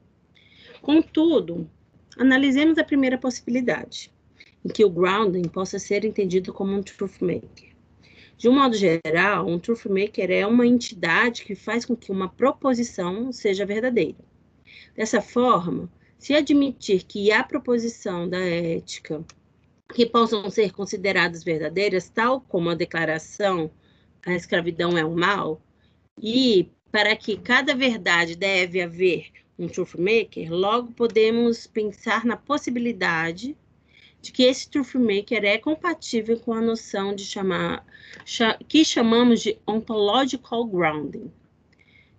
Contudo, 0.80 1.68
analisemos 2.16 2.78
a 2.78 2.84
primeira 2.84 3.18
possibilidade, 3.18 4.12
em 4.64 4.68
que 4.68 4.84
o 4.84 4.90
grounding 4.90 5.48
possa 5.48 5.78
ser 5.78 6.04
entendido 6.04 6.52
como 6.52 6.72
um 6.72 6.82
truth 6.82 7.20
maker. 7.20 7.76
De 8.36 8.48
um 8.48 8.54
modo 8.54 8.76
geral, 8.76 9.48
um 9.48 9.58
truth 9.58 9.86
maker 9.86 10.30
é 10.30 10.46
uma 10.46 10.64
entidade 10.64 11.44
que 11.44 11.56
faz 11.56 11.84
com 11.84 11.96
que 11.96 12.12
uma 12.12 12.28
proposição 12.28 13.32
seja 13.32 13.66
verdadeira. 13.66 14.18
Dessa 14.94 15.20
forma, 15.20 15.90
se 16.18 16.34
admitir 16.34 17.02
que 17.02 17.32
há 17.32 17.42
proposição 17.42 18.28
da 18.28 18.38
ética 18.38 19.24
que 19.94 20.04
possam 20.06 20.48
ser 20.50 20.72
consideradas 20.72 21.42
verdadeiras, 21.42 22.08
tal 22.08 22.40
como 22.42 22.70
a 22.70 22.74
declaração 22.74 23.70
a 24.26 24.34
escravidão 24.34 24.96
é 24.98 25.04
um 25.04 25.14
mal, 25.14 25.60
e 26.20 26.70
para 26.92 27.16
que 27.16 27.36
cada 27.36 27.74
verdade 27.74 28.36
deve 28.36 28.82
haver 28.82 29.30
um 29.58 29.66
truth 29.66 29.94
maker, 29.94 30.52
logo 30.52 30.92
podemos 30.92 31.66
pensar 31.66 32.24
na 32.24 32.36
possibilidade 32.36 33.56
de 34.20 34.32
que 34.32 34.42
esse 34.42 34.68
truth 34.68 34.94
maker 34.94 35.44
é 35.44 35.58
compatível 35.58 36.38
com 36.38 36.52
a 36.52 36.60
noção 36.60 37.14
de 37.14 37.24
chamar 37.24 37.84
que 38.68 38.84
chamamos 38.84 39.40
de 39.40 39.58
ontological 39.66 40.64
grounding, 40.64 41.30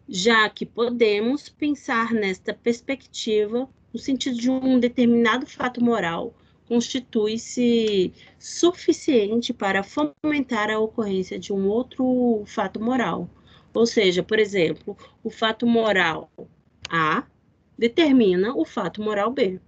já 0.07 0.49
que 0.49 0.65
podemos 0.65 1.49
pensar 1.49 2.13
nesta 2.13 2.53
perspectiva 2.53 3.69
no 3.93 3.99
sentido 3.99 4.37
de 4.37 4.49
um 4.49 4.79
determinado 4.79 5.45
fato 5.45 5.83
moral 5.83 6.33
constitui-se 6.69 8.13
suficiente 8.37 9.51
para 9.51 9.81
fomentar 9.83 10.69
a 10.69 10.79
ocorrência 10.79 11.39
de 11.39 11.51
um 11.51 11.67
outro 11.67 12.43
fato 12.45 12.79
moral. 12.79 13.27
Ou 13.73 13.87
seja, 13.87 14.21
por 14.21 14.37
exemplo, 14.37 14.95
o 15.23 15.31
fato 15.31 15.65
moral 15.65 16.31
A 16.87 17.25
determina 17.75 18.53
o 18.55 18.63
fato 18.63 19.01
moral 19.01 19.31
B. 19.31 19.59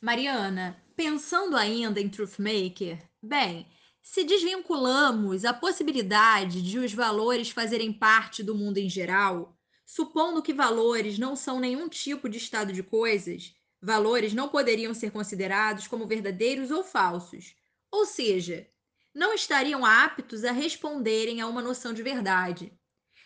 Mariana, 0.00 0.82
pensando 0.96 1.54
ainda 1.54 2.00
em 2.00 2.08
Truthmaker, 2.08 2.98
bem, 3.22 3.66
se 4.00 4.24
desvinculamos 4.24 5.44
a 5.44 5.52
possibilidade 5.52 6.62
de 6.62 6.78
os 6.78 6.94
valores 6.94 7.50
fazerem 7.50 7.92
parte 7.92 8.42
do 8.42 8.54
mundo 8.54 8.78
em 8.78 8.88
geral, 8.88 9.54
supondo 9.84 10.42
que 10.42 10.54
valores 10.54 11.18
não 11.18 11.36
são 11.36 11.60
nenhum 11.60 11.88
tipo 11.88 12.28
de 12.28 12.38
estado 12.38 12.72
de 12.72 12.82
coisas, 12.82 13.54
valores 13.82 14.32
não 14.32 14.48
poderiam 14.48 14.94
ser 14.94 15.10
considerados 15.10 15.88
como 15.88 16.06
verdadeiros 16.06 16.70
ou 16.70 16.84
falsos, 16.84 17.56
ou 17.90 18.06
seja, 18.06 18.68
não 19.12 19.34
estariam 19.34 19.84
aptos 19.84 20.44
a 20.44 20.52
responderem 20.52 21.40
a 21.40 21.48
uma 21.48 21.60
noção 21.60 21.92
de 21.92 22.02
verdade. 22.02 22.72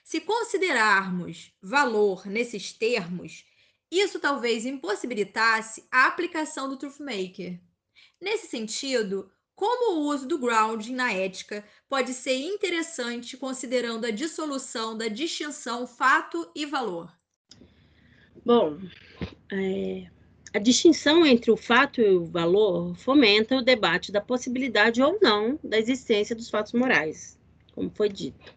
Se 0.02 0.20
considerarmos 0.20 1.52
valor 1.60 2.26
nesses 2.26 2.72
termos, 2.72 3.44
isso 3.90 4.18
talvez 4.18 4.64
impossibilitasse 4.64 5.86
a 5.92 6.06
aplicação 6.06 6.68
do 6.68 6.76
Truthmaker. 6.76 7.60
Nesse 8.20 8.46
sentido, 8.46 9.30
como 9.54 9.96
o 9.96 10.06
uso 10.08 10.26
do 10.26 10.38
grounding 10.38 10.94
na 10.94 11.12
ética 11.12 11.64
pode 11.88 12.12
ser 12.12 12.36
interessante 12.36 13.36
considerando 13.36 14.04
a 14.04 14.10
dissolução 14.10 14.96
da 14.96 15.08
distinção 15.08 15.86
fato 15.86 16.50
e 16.54 16.66
valor? 16.66 17.12
Bom, 18.44 18.78
é, 19.50 20.08
a 20.52 20.58
distinção 20.58 21.26
entre 21.26 21.50
o 21.50 21.56
fato 21.56 22.00
e 22.00 22.16
o 22.16 22.24
valor 22.24 22.96
fomenta 22.96 23.56
o 23.56 23.62
debate 23.62 24.10
da 24.12 24.20
possibilidade 24.20 25.02
ou 25.02 25.18
não 25.20 25.58
da 25.62 25.78
existência 25.78 26.34
dos 26.34 26.48
fatos 26.48 26.72
morais, 26.72 27.38
como 27.74 27.90
foi 27.90 28.08
dito. 28.08 28.54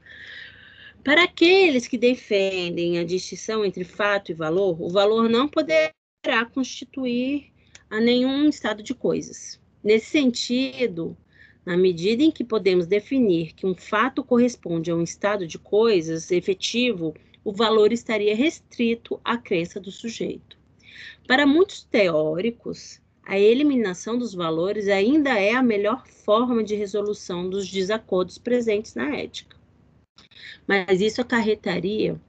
Para 1.03 1.23
aqueles 1.23 1.87
que 1.87 1.97
defendem 1.97 2.99
a 2.99 3.03
distinção 3.03 3.65
entre 3.65 3.83
fato 3.83 4.31
e 4.31 4.35
valor, 4.35 4.81
o 4.81 4.89
valor 4.89 5.29
não 5.29 5.47
poderá 5.47 5.91
constituir 6.53 7.51
a 7.89 7.99
nenhum 7.99 8.47
estado 8.47 8.83
de 8.83 8.93
coisas. 8.93 9.59
Nesse 9.83 10.07
sentido, 10.07 11.17
na 11.65 11.75
medida 11.75 12.21
em 12.21 12.31
que 12.31 12.43
podemos 12.43 12.85
definir 12.85 13.53
que 13.53 13.65
um 13.65 13.73
fato 13.73 14.23
corresponde 14.23 14.91
a 14.91 14.95
um 14.95 15.01
estado 15.01 15.47
de 15.47 15.57
coisas 15.57 16.29
efetivo, 16.31 17.15
o 17.43 17.51
valor 17.51 17.91
estaria 17.91 18.35
restrito 18.35 19.19
à 19.23 19.37
crença 19.37 19.79
do 19.79 19.91
sujeito. 19.91 20.58
Para 21.27 21.45
muitos 21.45 21.83
teóricos, 21.83 23.01
a 23.23 23.37
eliminação 23.37 24.17
dos 24.17 24.33
valores 24.33 24.87
ainda 24.87 25.39
é 25.39 25.53
a 25.53 25.61
melhor 25.61 26.07
forma 26.07 26.63
de 26.63 26.75
resolução 26.75 27.49
dos 27.49 27.69
desacordos 27.69 28.37
presentes 28.37 28.95
na 28.95 29.15
ética. 29.15 29.55
Mas 30.67 30.99
isso 30.99 31.21
acarretaria 31.21 32.19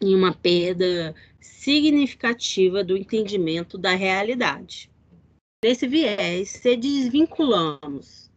em 0.00 0.14
uma 0.14 0.32
perda 0.32 1.14
significativa 1.40 2.84
do 2.84 2.96
entendimento 2.96 3.76
da 3.76 3.94
realidade. 3.94 4.90
Nesse 5.64 5.86
viés, 5.86 6.50
se 6.50 6.76
desvinculamos 6.76 8.30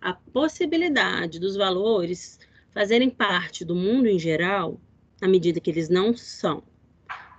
a 0.00 0.12
possibilidade 0.12 1.38
dos 1.38 1.56
valores 1.56 2.40
fazerem 2.72 3.08
parte 3.08 3.64
do 3.64 3.74
mundo 3.74 4.08
em 4.08 4.18
geral, 4.18 4.80
à 5.20 5.28
medida 5.28 5.60
que 5.60 5.70
eles 5.70 5.88
não 5.88 6.16
são 6.16 6.62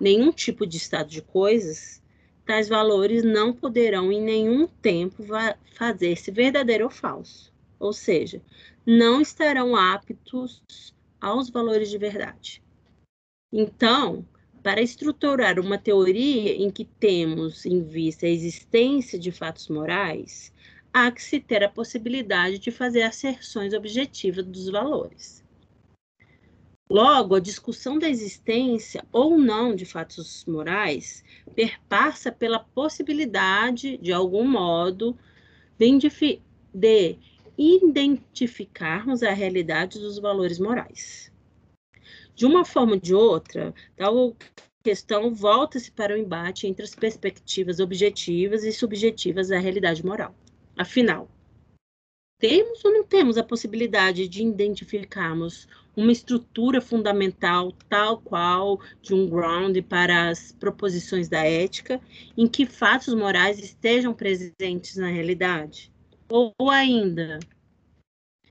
nenhum 0.04 0.34
tipo 0.34 0.68
de 0.68 0.76
estado 0.76 1.10
de 1.10 1.22
coisas, 1.22 2.04
tais 2.46 2.68
valores 2.68 3.24
não 3.24 3.54
poderão 3.54 4.12
em 4.12 4.22
nenhum 4.22 4.68
tempo 4.68 5.24
fazer-se 5.78 6.30
verdadeiro 6.30 6.84
ou 6.84 6.90
falso, 6.90 7.54
ou 7.80 7.94
seja, 7.94 8.42
não 8.86 9.22
estarão 9.22 9.78
aptos 9.78 10.94
aos 11.22 11.50
valores 11.50 11.90
de 11.90 11.98
verdade. 11.98 12.62
Então, 13.50 14.28
para 14.62 14.82
estruturar 14.82 15.58
uma 15.58 15.78
teoria 15.78 16.54
em 16.54 16.70
que 16.70 16.84
temos 16.84 17.66
em 17.66 17.82
vista 17.82 18.26
a 18.26 18.30
existência 18.30 19.18
de 19.18 19.32
fatos 19.32 19.70
morais, 19.70 20.52
há 20.92 21.10
que 21.12 21.24
se 21.24 21.40
ter 21.40 21.64
a 21.64 21.70
possibilidade 21.70 22.60
de 22.60 22.72
fazer 22.72 23.04
asserções 23.04 23.74
objetivas 23.74 24.46
dos 24.46 24.68
valores. 24.70 25.43
Logo, 26.90 27.36
a 27.36 27.40
discussão 27.40 27.98
da 27.98 28.10
existência 28.10 29.04
ou 29.12 29.38
não 29.38 29.76
de 29.76 29.86
fatos 29.86 30.46
morais 30.46 31.24
perpassa 31.56 32.32
pela 32.32 32.60
possibilidade, 32.60 33.98
de 33.98 34.12
algum 34.12 34.48
modo, 34.48 35.18
de, 35.78 36.40
de 36.74 37.18
identificarmos 37.58 39.24
a 39.24 39.32
realidade 39.32 40.00
dos 40.00 40.20
valores 40.20 40.60
morais. 40.60 41.32
De 42.36 42.46
uma 42.46 42.66
forma 42.66 42.94
ou 42.94 43.00
de 43.00 43.14
outra, 43.14 43.74
tal 43.96 44.36
questão 44.84 45.34
volta-se 45.34 45.90
para 45.92 46.14
o 46.14 46.18
embate 46.18 46.68
entre 46.68 46.84
as 46.84 46.94
perspectivas 46.94 47.80
objetivas 47.80 48.64
e 48.64 48.74
subjetivas 48.74 49.48
da 49.48 49.58
realidade 49.58 50.06
moral. 50.06 50.36
Afinal, 50.76 51.30
temos 52.44 52.84
ou 52.84 52.92
não 52.92 53.06
temos 53.06 53.38
a 53.38 53.44
possibilidade 53.44 54.28
de 54.28 54.44
identificarmos 54.44 55.66
uma 55.96 56.12
estrutura 56.12 56.82
fundamental 56.82 57.72
tal 57.88 58.18
qual 58.18 58.82
de 59.02 59.14
um 59.14 59.30
ground 59.30 59.78
para 59.84 60.28
as 60.28 60.52
proposições 60.52 61.30
da 61.30 61.40
ética, 61.40 62.02
em 62.38 62.46
que 62.46 62.66
fatos 62.66 63.14
morais 63.14 63.60
estejam 63.60 64.14
presentes 64.14 64.98
na 64.98 65.08
realidade? 65.08 65.90
Ou, 66.30 66.54
ainda, 66.70 67.40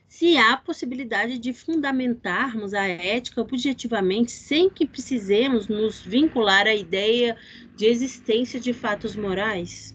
se 0.08 0.38
há 0.38 0.56
possibilidade 0.56 1.38
de 1.38 1.52
fundamentarmos 1.52 2.72
a 2.72 2.88
ética 2.88 3.42
objetivamente 3.42 4.32
sem 4.32 4.70
que 4.70 4.86
precisemos 4.86 5.68
nos 5.68 6.00
vincular 6.00 6.66
à 6.66 6.74
ideia 6.74 7.36
de 7.76 7.84
existência 7.84 8.58
de 8.58 8.72
fatos 8.72 9.14
morais? 9.14 9.94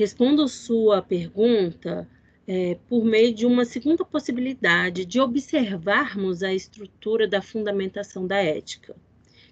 Respondo 0.00 0.48
sua 0.48 1.02
pergunta 1.02 2.08
é, 2.48 2.78
por 2.88 3.04
meio 3.04 3.34
de 3.34 3.44
uma 3.44 3.66
segunda 3.66 4.02
possibilidade 4.02 5.04
de 5.04 5.20
observarmos 5.20 6.42
a 6.42 6.54
estrutura 6.54 7.28
da 7.28 7.42
fundamentação 7.42 8.26
da 8.26 8.38
ética, 8.38 8.96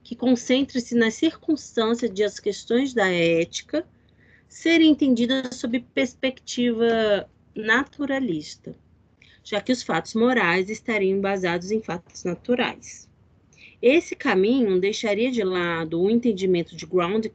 que 0.03 0.17
concentre-se 0.17 0.95
nas 0.95 1.13
circunstâncias 1.13 2.11
de 2.11 2.25
as 2.25 2.41
questões 2.41 2.95
da 2.95 3.13
ética 3.13 3.87
serem 4.49 4.93
entendidas 4.93 5.55
sob 5.55 5.81
perspectiva 5.93 7.29
naturalista, 7.55 8.75
já 9.45 9.61
que 9.61 9.71
os 9.71 9.83
fatos 9.83 10.15
morais 10.15 10.71
estariam 10.71 11.21
baseados 11.21 11.71
em 11.71 11.83
fatos 11.83 12.25
naturais. 12.25 13.07
Esse 13.83 14.17
caminho 14.17 14.81
deixaria 14.81 15.31
de 15.31 15.45
lado 15.45 16.01
o 16.01 16.09
entendimento 16.09 16.75
de 16.75 16.87
ground 16.87 17.27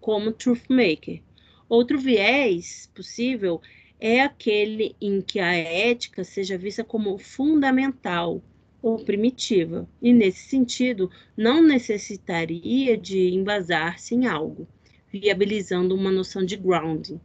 como 0.00 0.32
truth 0.32 0.64
maker. 0.70 1.20
Outro 1.68 1.98
viés 1.98 2.90
possível 2.94 3.60
é 3.98 4.20
aquele 4.20 4.94
em 5.00 5.20
que 5.20 5.40
a 5.40 5.54
ética 5.54 6.24
seja 6.24 6.58
vista 6.58 6.84
como 6.84 7.16
fundamental 7.18 8.42
ou 8.82 9.02
primitiva, 9.02 9.88
e 10.02 10.12
nesse 10.12 10.46
sentido 10.48 11.10
não 11.34 11.62
necessitaria 11.62 12.98
de 12.98 13.30
embasar-se 13.30 14.14
em 14.14 14.26
algo, 14.26 14.68
viabilizando 15.10 15.94
uma 15.94 16.12
noção 16.12 16.44
de 16.44 16.54
grounding, 16.54 17.18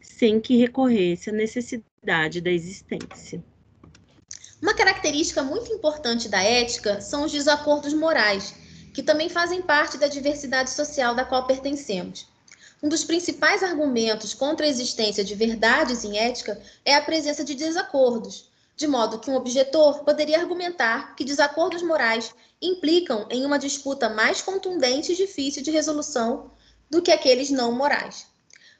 sem 0.00 0.40
que 0.40 0.56
recorresse 0.56 1.30
à 1.30 1.32
necessidade 1.32 2.40
da 2.40 2.50
existência. 2.50 3.42
Uma 4.62 4.74
característica 4.74 5.42
muito 5.42 5.72
importante 5.72 6.28
da 6.28 6.42
ética 6.42 7.00
são 7.00 7.24
os 7.24 7.32
desacordos 7.32 7.92
morais, 7.92 8.54
que 8.94 9.02
também 9.02 9.28
fazem 9.28 9.62
parte 9.62 9.98
da 9.98 10.06
diversidade 10.06 10.70
social 10.70 11.14
da 11.14 11.24
qual 11.24 11.46
pertencemos. 11.46 12.28
Um 12.82 12.88
dos 12.88 13.04
principais 13.04 13.62
argumentos 13.62 14.32
contra 14.32 14.64
a 14.64 14.68
existência 14.68 15.22
de 15.22 15.34
verdades 15.34 16.02
em 16.02 16.16
ética 16.16 16.60
é 16.84 16.94
a 16.94 17.02
presença 17.02 17.44
de 17.44 17.54
desacordos, 17.54 18.50
de 18.74 18.86
modo 18.86 19.18
que 19.18 19.30
um 19.30 19.36
objetor 19.36 20.02
poderia 20.02 20.38
argumentar 20.38 21.14
que 21.14 21.24
desacordos 21.24 21.82
morais 21.82 22.34
implicam 22.62 23.26
em 23.30 23.44
uma 23.44 23.58
disputa 23.58 24.08
mais 24.08 24.40
contundente 24.40 25.12
e 25.12 25.16
difícil 25.16 25.62
de 25.62 25.70
resolução 25.70 26.50
do 26.88 27.02
que 27.02 27.12
aqueles 27.12 27.50
não 27.50 27.72
morais. 27.72 28.26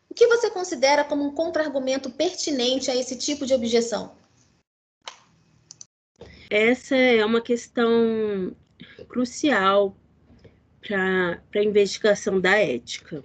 O 0.08 0.14
que 0.14 0.26
você 0.26 0.50
considera 0.50 1.04
como 1.04 1.24
um 1.24 1.34
contra-argumento 1.34 2.10
pertinente 2.10 2.90
a 2.90 2.96
esse 2.96 3.16
tipo 3.16 3.44
de 3.44 3.52
objeção? 3.52 4.16
Essa 6.48 6.96
é 6.96 7.24
uma 7.24 7.40
questão 7.40 8.56
crucial 9.08 9.94
para 10.80 11.40
a 11.54 11.62
investigação 11.62 12.40
da 12.40 12.58
ética. 12.58 13.22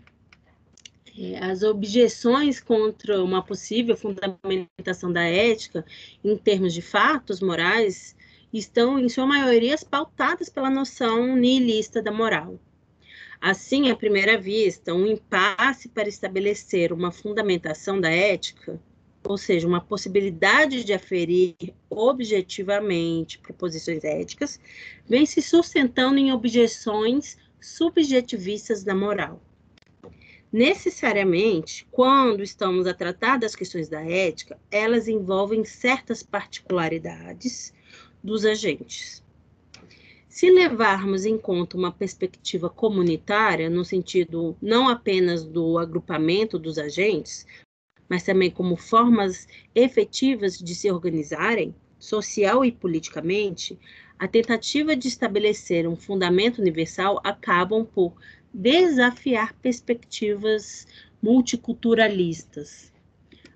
É, 1.18 1.38
as 1.44 1.64
objeções 1.64 2.60
contra 2.60 3.24
uma 3.24 3.42
possível 3.42 3.96
fundamentação 3.96 5.12
da 5.12 5.24
ética 5.24 5.86
em 6.24 6.36
termos 6.38 6.74
de 6.74 6.82
fatos 6.82 7.40
morais 7.40 8.16
estão, 8.52 9.00
em 9.00 9.08
sua 9.08 9.26
maioria, 9.26 9.76
pautadas 9.90 10.50
pela 10.50 10.70
noção 10.70 11.36
nihilista 11.36 12.02
da 12.02 12.12
moral. 12.12 12.60
Assim, 13.40 13.90
à 13.90 13.96
primeira 13.96 14.38
vista, 14.38 14.94
um 14.94 15.06
impasse 15.06 15.90
para 15.90 16.10
estabelecer 16.10 16.92
uma 16.92 17.12
fundamentação 17.12 18.00
da 18.00 18.10
ética 18.10 18.80
ou 19.28 19.38
seja, 19.38 19.68
uma 19.68 19.82
possibilidade 19.82 20.84
de 20.84 20.94
aferir 20.94 21.56
objetivamente 21.90 23.40
proposições 23.40 24.04
éticas, 24.04 24.60
vem 25.08 25.26
se 25.26 25.42
sustentando 25.42 26.20
em 26.20 26.32
objeções 26.32 27.38
subjetivistas 27.60 28.84
da 28.84 28.94
moral. 28.94 29.42
Necessariamente, 30.56 31.86
quando 31.92 32.42
estamos 32.42 32.88
a 32.88 32.94
tratar 32.94 33.38
das 33.38 33.58
questões 33.58 33.90
da 33.90 34.00
ética, 34.00 34.58
elas 34.72 35.10
envolvem 35.10 35.66
certas 35.66 36.24
particularidades 36.24 37.74
dos 38.24 38.46
agentes. 38.46 39.22
Se 40.30 40.50
levarmos 40.50 41.26
em 41.26 41.38
conta 41.38 41.76
uma 41.76 41.92
perspectiva 41.92 42.70
comunitária, 42.70 43.70
no 43.70 43.84
sentido 43.84 44.56
não 44.62 44.88
apenas 44.88 45.44
do 45.44 45.78
agrupamento 45.78 46.58
dos 46.58 46.78
agentes, 46.78 47.46
mas 48.08 48.24
também 48.24 48.50
como 48.50 48.78
formas 48.78 49.50
efetivas 49.76 50.58
de 50.58 50.74
se 50.74 50.90
organizarem, 50.90 51.76
social 52.00 52.64
e 52.64 52.72
politicamente, 52.72 53.78
a 54.18 54.26
tentativa 54.26 54.96
de 54.96 55.10
estabelecer 55.10 55.86
um 55.86 55.98
fundamento 55.98 56.60
universal 56.60 57.20
acabam 57.26 57.84
por 57.86 58.14
desafiar 58.56 59.54
perspectivas 59.56 60.88
multiculturalistas. 61.22 62.94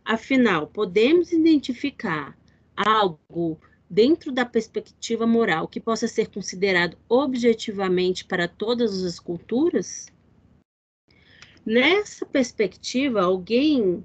Afinal, 0.03 0.67
podemos 0.67 1.31
identificar 1.31 2.37
algo 2.75 3.57
dentro 3.89 4.29
da 4.29 4.45
perspectiva 4.45 5.25
moral 5.25 5.69
que 5.69 5.79
possa 5.79 6.05
ser 6.05 6.27
considerado 6.27 6.97
objetivamente 7.07 8.25
para 8.25 8.45
todas 8.45 9.01
as 9.03 9.19
culturas? 9.19 10.07
Nessa 11.65 12.25
perspectiva, 12.25 13.21
alguém 13.21 14.03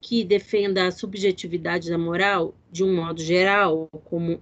que 0.00 0.22
defenda 0.22 0.86
a 0.86 0.92
subjetividade 0.92 1.90
da 1.90 1.98
moral, 1.98 2.54
de 2.70 2.84
um 2.84 2.94
modo 2.94 3.20
geral, 3.20 3.88
como 4.04 4.40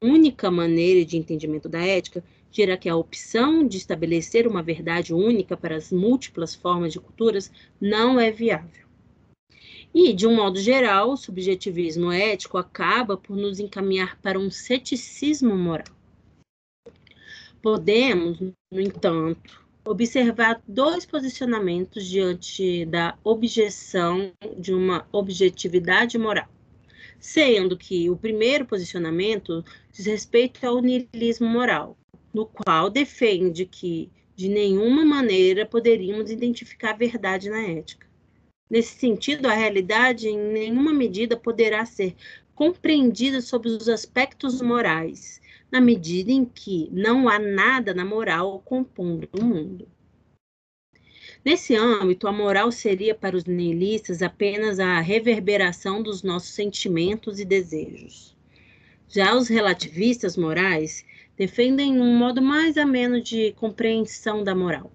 única 0.00 0.50
maneira 0.50 1.04
de 1.04 1.18
entendimento 1.18 1.68
da 1.68 1.84
ética, 1.84 2.24
dirá 2.56 2.76
que 2.76 2.88
a 2.88 2.96
opção 2.96 3.66
de 3.68 3.76
estabelecer 3.76 4.46
uma 4.48 4.62
verdade 4.62 5.12
única 5.12 5.56
para 5.56 5.76
as 5.76 5.92
múltiplas 5.92 6.54
formas 6.54 6.90
de 6.90 6.98
culturas 6.98 7.52
não 7.78 8.18
é 8.18 8.30
viável. 8.30 8.86
E, 9.94 10.14
de 10.14 10.26
um 10.26 10.34
modo 10.34 10.58
geral, 10.58 11.10
o 11.10 11.16
subjetivismo 11.18 12.10
ético 12.10 12.56
acaba 12.56 13.14
por 13.16 13.36
nos 13.36 13.60
encaminhar 13.60 14.18
para 14.22 14.38
um 14.38 14.50
ceticismo 14.50 15.54
moral. 15.54 15.94
Podemos, 17.60 18.40
no 18.40 18.80
entanto, 18.80 19.62
observar 19.84 20.62
dois 20.66 21.04
posicionamentos 21.04 22.06
diante 22.06 22.86
da 22.86 23.18
objeção 23.22 24.32
de 24.58 24.72
uma 24.72 25.06
objetividade 25.12 26.16
moral. 26.16 26.48
Sendo 27.18 27.76
que 27.76 28.08
o 28.08 28.16
primeiro 28.16 28.64
posicionamento 28.64 29.64
diz 29.92 30.06
respeito 30.06 30.64
ao 30.66 30.80
niilismo 30.80 31.48
moral, 31.48 31.96
no 32.36 32.44
qual 32.44 32.90
defende 32.90 33.64
que 33.64 34.10
de 34.34 34.46
nenhuma 34.46 35.06
maneira 35.06 35.64
poderíamos 35.64 36.30
identificar 36.30 36.90
a 36.90 36.96
verdade 36.96 37.48
na 37.48 37.62
ética. 37.62 38.06
Nesse 38.68 38.98
sentido, 38.98 39.46
a 39.46 39.54
realidade 39.54 40.28
em 40.28 40.36
nenhuma 40.36 40.92
medida 40.92 41.34
poderá 41.34 41.86
ser 41.86 42.14
compreendida 42.54 43.40
sob 43.40 43.70
os 43.70 43.88
aspectos 43.88 44.60
morais, 44.60 45.40
na 45.72 45.80
medida 45.80 46.30
em 46.30 46.44
que 46.44 46.90
não 46.92 47.26
há 47.26 47.38
nada 47.38 47.94
na 47.94 48.04
moral 48.04 48.60
compondo 48.66 49.26
o 49.32 49.42
mundo. 49.42 49.88
Nesse 51.42 51.74
âmbito, 51.74 52.28
a 52.28 52.32
moral 52.32 52.70
seria 52.70 53.14
para 53.14 53.34
os 53.34 53.46
nihilistas 53.46 54.20
apenas 54.20 54.78
a 54.78 55.00
reverberação 55.00 56.02
dos 56.02 56.22
nossos 56.22 56.50
sentimentos 56.50 57.40
e 57.40 57.46
desejos. 57.46 58.36
Já 59.08 59.34
os 59.34 59.48
relativistas 59.48 60.36
morais 60.36 61.02
defendem 61.36 62.00
um 62.00 62.16
modo 62.16 62.40
mais 62.40 62.76
ameno 62.76 63.20
de 63.20 63.52
compreensão 63.52 64.42
da 64.42 64.54
moral. 64.54 64.90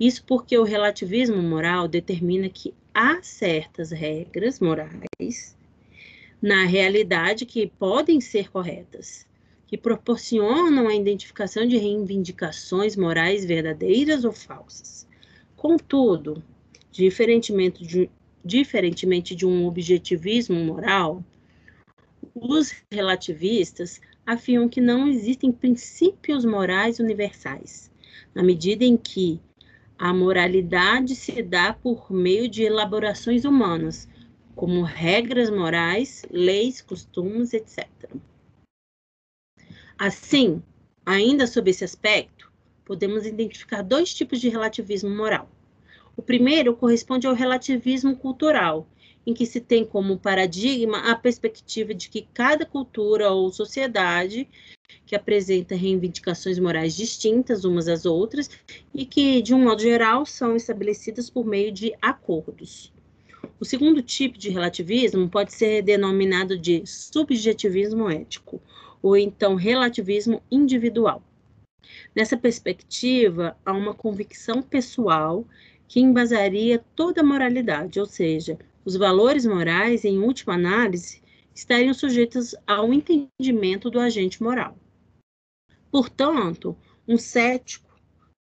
Isso 0.00 0.24
porque 0.24 0.56
o 0.58 0.64
relativismo 0.64 1.42
moral 1.42 1.86
determina 1.86 2.48
que 2.48 2.74
há 2.92 3.22
certas 3.22 3.90
regras 3.90 4.60
morais 4.60 5.56
na 6.40 6.64
realidade 6.64 7.46
que 7.46 7.66
podem 7.66 8.20
ser 8.20 8.50
corretas, 8.50 9.26
que 9.66 9.76
proporcionam 9.76 10.88
a 10.88 10.94
identificação 10.94 11.66
de 11.66 11.76
reivindicações 11.76 12.96
morais 12.96 13.44
verdadeiras 13.44 14.24
ou 14.24 14.32
falsas. 14.32 15.06
Contudo, 15.56 16.42
diferentemente 16.90 17.84
de, 17.84 18.10
diferentemente 18.44 19.34
de 19.34 19.46
um 19.46 19.66
objetivismo 19.66 20.58
moral, 20.62 21.24
os 22.34 22.72
relativistas 22.92 24.00
afirmam 24.26 24.68
que 24.68 24.80
não 24.80 25.06
existem 25.06 25.52
princípios 25.52 26.44
morais 26.44 26.98
universais, 26.98 27.90
na 28.34 28.42
medida 28.42 28.84
em 28.84 28.96
que 28.96 29.40
a 29.96 30.12
moralidade 30.12 31.14
se 31.14 31.40
dá 31.42 31.72
por 31.72 32.12
meio 32.12 32.48
de 32.48 32.64
elaborações 32.64 33.44
humanas, 33.44 34.08
como 34.54 34.82
regras 34.82 35.48
morais, 35.48 36.24
leis, 36.30 36.82
costumes, 36.82 37.54
etc. 37.54 37.86
Assim, 39.98 40.62
ainda 41.04 41.46
sob 41.46 41.70
esse 41.70 41.84
aspecto, 41.84 42.52
podemos 42.84 43.24
identificar 43.24 43.82
dois 43.82 44.12
tipos 44.12 44.40
de 44.40 44.48
relativismo 44.48 45.10
moral. 45.10 45.50
O 46.16 46.22
primeiro 46.22 46.74
corresponde 46.74 47.26
ao 47.26 47.34
relativismo 47.34 48.16
cultural, 48.16 48.86
em 49.26 49.34
que 49.34 49.44
se 49.44 49.60
tem 49.60 49.84
como 49.84 50.16
paradigma 50.16 51.10
a 51.10 51.16
perspectiva 51.16 51.92
de 51.92 52.08
que 52.08 52.28
cada 52.32 52.64
cultura 52.64 53.30
ou 53.32 53.50
sociedade 53.50 54.48
que 55.04 55.16
apresenta 55.16 55.74
reivindicações 55.74 56.58
morais 56.58 56.94
distintas 56.94 57.64
umas 57.64 57.88
às 57.88 58.06
outras 58.06 58.48
e 58.94 59.04
que, 59.04 59.42
de 59.42 59.52
um 59.52 59.64
modo 59.64 59.82
geral, 59.82 60.24
são 60.24 60.54
estabelecidas 60.54 61.28
por 61.28 61.44
meio 61.44 61.72
de 61.72 61.92
acordos. 62.00 62.92
O 63.58 63.64
segundo 63.64 64.02
tipo 64.02 64.38
de 64.38 64.50
relativismo 64.50 65.28
pode 65.28 65.52
ser 65.52 65.82
denominado 65.82 66.58
de 66.58 66.84
subjetivismo 66.86 68.10
ético, 68.10 68.60
ou 69.02 69.16
então 69.16 69.54
relativismo 69.54 70.42
individual. 70.50 71.22
Nessa 72.14 72.36
perspectiva, 72.36 73.56
há 73.64 73.72
uma 73.72 73.94
convicção 73.94 74.60
pessoal 74.62 75.44
que 75.88 76.00
embasaria 76.00 76.84
toda 76.94 77.20
a 77.20 77.24
moralidade, 77.24 78.00
ou 78.00 78.06
seja, 78.06 78.58
os 78.86 78.94
valores 78.94 79.44
morais, 79.44 80.04
em 80.04 80.20
última 80.20 80.54
análise, 80.54 81.20
estariam 81.52 81.92
sujeitos 81.92 82.54
ao 82.64 82.94
entendimento 82.94 83.90
do 83.90 83.98
agente 83.98 84.40
moral. 84.40 84.78
Portanto, 85.90 86.76
um 87.08 87.18
cético, 87.18 87.98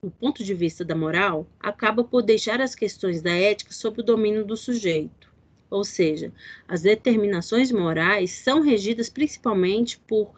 do 0.03 0.09
ponto 0.09 0.43
de 0.43 0.55
vista 0.55 0.83
da 0.83 0.95
moral, 0.95 1.47
acaba 1.59 2.03
por 2.03 2.23
deixar 2.23 2.59
as 2.59 2.73
questões 2.73 3.21
da 3.21 3.31
ética 3.31 3.71
sob 3.71 4.01
o 4.01 4.03
domínio 4.03 4.43
do 4.43 4.57
sujeito. 4.57 5.31
Ou 5.69 5.83
seja, 5.83 6.33
as 6.67 6.81
determinações 6.81 7.71
morais 7.71 8.31
são 8.31 8.61
regidas 8.61 9.09
principalmente 9.09 9.99
por 9.99 10.33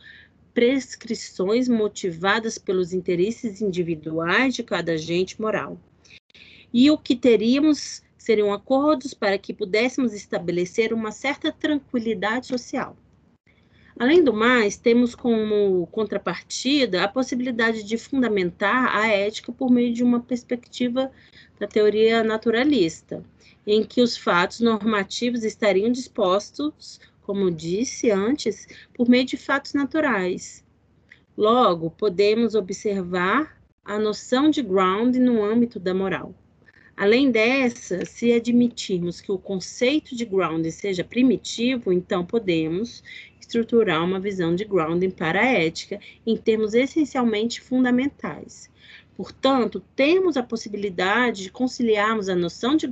prescrições 0.54 1.70
motivadas 1.70 2.58
pelos 2.58 2.92
interesses 2.92 3.62
individuais 3.62 4.54
de 4.54 4.64
cada 4.64 4.92
agente 4.92 5.42
moral. 5.42 5.80
E 6.74 6.92
o 6.92 6.98
que 6.98 7.16
teríamos 7.16 8.04
seriam 8.24 8.54
acordos 8.54 9.14
para 9.14 9.38
que 9.38 9.54
pudéssemos 9.54 10.14
estabelecer 10.14 10.94
uma 10.94 11.12
certa 11.12 11.52
tranquilidade 11.52 12.48
social. 12.48 12.96
Além 14.00 14.24
do 14.24 14.34
mais, 14.34 14.78
temos 14.78 15.14
como 15.14 15.86
contrapartida 15.88 17.04
a 17.04 17.08
possibilidade 17.10 17.84
de 17.84 17.98
fundamentar 17.98 18.96
a 18.96 19.08
ética 19.08 19.52
por 19.52 19.70
meio 19.70 19.94
de 19.94 20.06
uma 20.06 20.22
perspectiva 20.22 21.12
da 21.60 21.68
teoria 21.68 22.24
naturalista, 22.24 23.26
em 23.68 23.84
que 23.84 24.02
os 24.02 24.16
fatos 24.16 24.62
normativos 24.62 25.44
estariam 25.44 25.92
dispostos, 25.92 27.02
como 27.24 27.52
disse 27.52 28.10
antes, 28.10 28.66
por 28.94 29.10
meio 29.10 29.26
de 29.26 29.36
fatos 29.36 29.74
naturais. 29.74 30.64
Logo, 31.36 31.92
podemos 31.92 32.56
observar 32.56 33.62
a 33.84 34.00
noção 34.00 34.50
de 34.50 34.62
ground 34.62 35.18
no 35.18 35.44
âmbito 35.44 35.78
da 35.78 35.94
moral. 35.94 36.34
Além 36.96 37.32
dessa, 37.32 38.06
se 38.06 38.32
admitirmos 38.32 39.20
que 39.20 39.32
o 39.32 39.38
conceito 39.38 40.16
de 40.16 40.26
grounding 40.26 40.70
seja 40.70 41.04
primitivo, 41.04 41.92
então 41.92 42.24
podemos 42.24 43.04
estruturar 43.40 44.04
uma 44.04 44.20
visão 44.20 44.56
de 44.56 44.64
grounding 44.64 45.10
para 45.10 45.42
a 45.42 45.52
ética 45.52 46.00
em 46.26 46.38
termos 46.38 46.76
essencialmente 46.76 47.60
fundamentais. 47.62 48.70
Portanto, 49.18 49.84
temos 49.96 50.38
a 50.38 50.44
possibilidade 50.44 51.44
de 51.44 51.52
conciliarmos 51.52 52.30
a 52.30 52.36
noção 52.36 52.76
de 52.76 52.92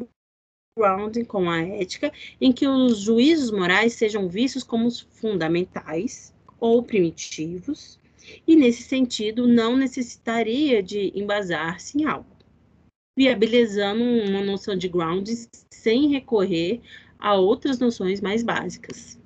grounding 0.76 1.24
com 1.24 1.48
a 1.48 1.62
ética, 1.62 2.12
em 2.40 2.52
que 2.52 2.68
os 2.68 3.02
juízos 3.02 3.52
morais 3.52 3.94
sejam 3.94 4.28
vistos 4.28 4.64
como 4.64 4.90
fundamentais 5.12 6.34
ou 6.60 6.82
primitivos, 6.82 8.00
e 8.48 8.56
nesse 8.56 8.84
sentido 8.84 9.48
não 9.48 9.78
necessitaria 9.78 10.82
de 10.82 11.12
embasar-se 11.16 12.00
em 12.00 12.06
algo 12.06 12.41
viabilizando 13.22 14.04
uma 14.04 14.42
noção 14.42 14.76
de 14.76 14.88
ground 14.88 15.30
sem 15.70 16.10
recorrer 16.10 16.82
a 17.20 17.36
outras 17.36 17.78
noções 17.78 18.20
mais 18.20 18.42
básicas. 18.42 19.20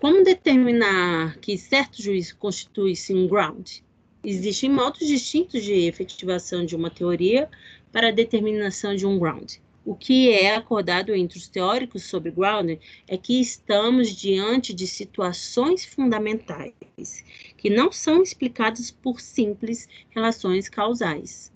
Como 0.00 0.24
determinar 0.24 1.38
que 1.38 1.56
certo 1.56 2.02
juízo 2.02 2.36
constitui-se 2.38 3.14
um 3.14 3.28
ground? 3.28 3.84
Existem 4.24 4.68
modos 4.68 5.06
distintos 5.06 5.62
de 5.62 5.74
efetivação 5.86 6.66
de 6.66 6.74
uma 6.74 6.90
teoria 6.90 7.48
para 7.92 8.08
a 8.08 8.12
determinação 8.12 8.96
de 8.96 9.06
um 9.06 9.16
ground. 9.16 9.58
O 9.84 9.94
que 9.94 10.30
é 10.30 10.56
acordado 10.56 11.14
entre 11.14 11.38
os 11.38 11.46
teóricos 11.46 12.02
sobre 12.02 12.32
ground 12.32 12.80
é 13.06 13.16
que 13.16 13.40
estamos 13.40 14.08
diante 14.10 14.74
de 14.74 14.88
situações 14.88 15.84
fundamentais 15.84 17.24
que 17.56 17.70
não 17.70 17.92
são 17.92 18.24
explicadas 18.24 18.90
por 18.90 19.20
simples 19.20 19.88
relações 20.10 20.68
causais. 20.68 21.52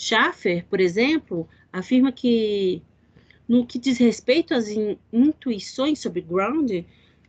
Schaffer, 0.00 0.64
por 0.70 0.80
exemplo, 0.80 1.48
afirma 1.72 2.12
que, 2.12 2.80
no 3.48 3.66
que 3.66 3.80
diz 3.80 3.98
respeito 3.98 4.54
às 4.54 4.68
in 4.68 4.96
intuições 5.12 5.98
sobre 5.98 6.20
ground, 6.20 6.70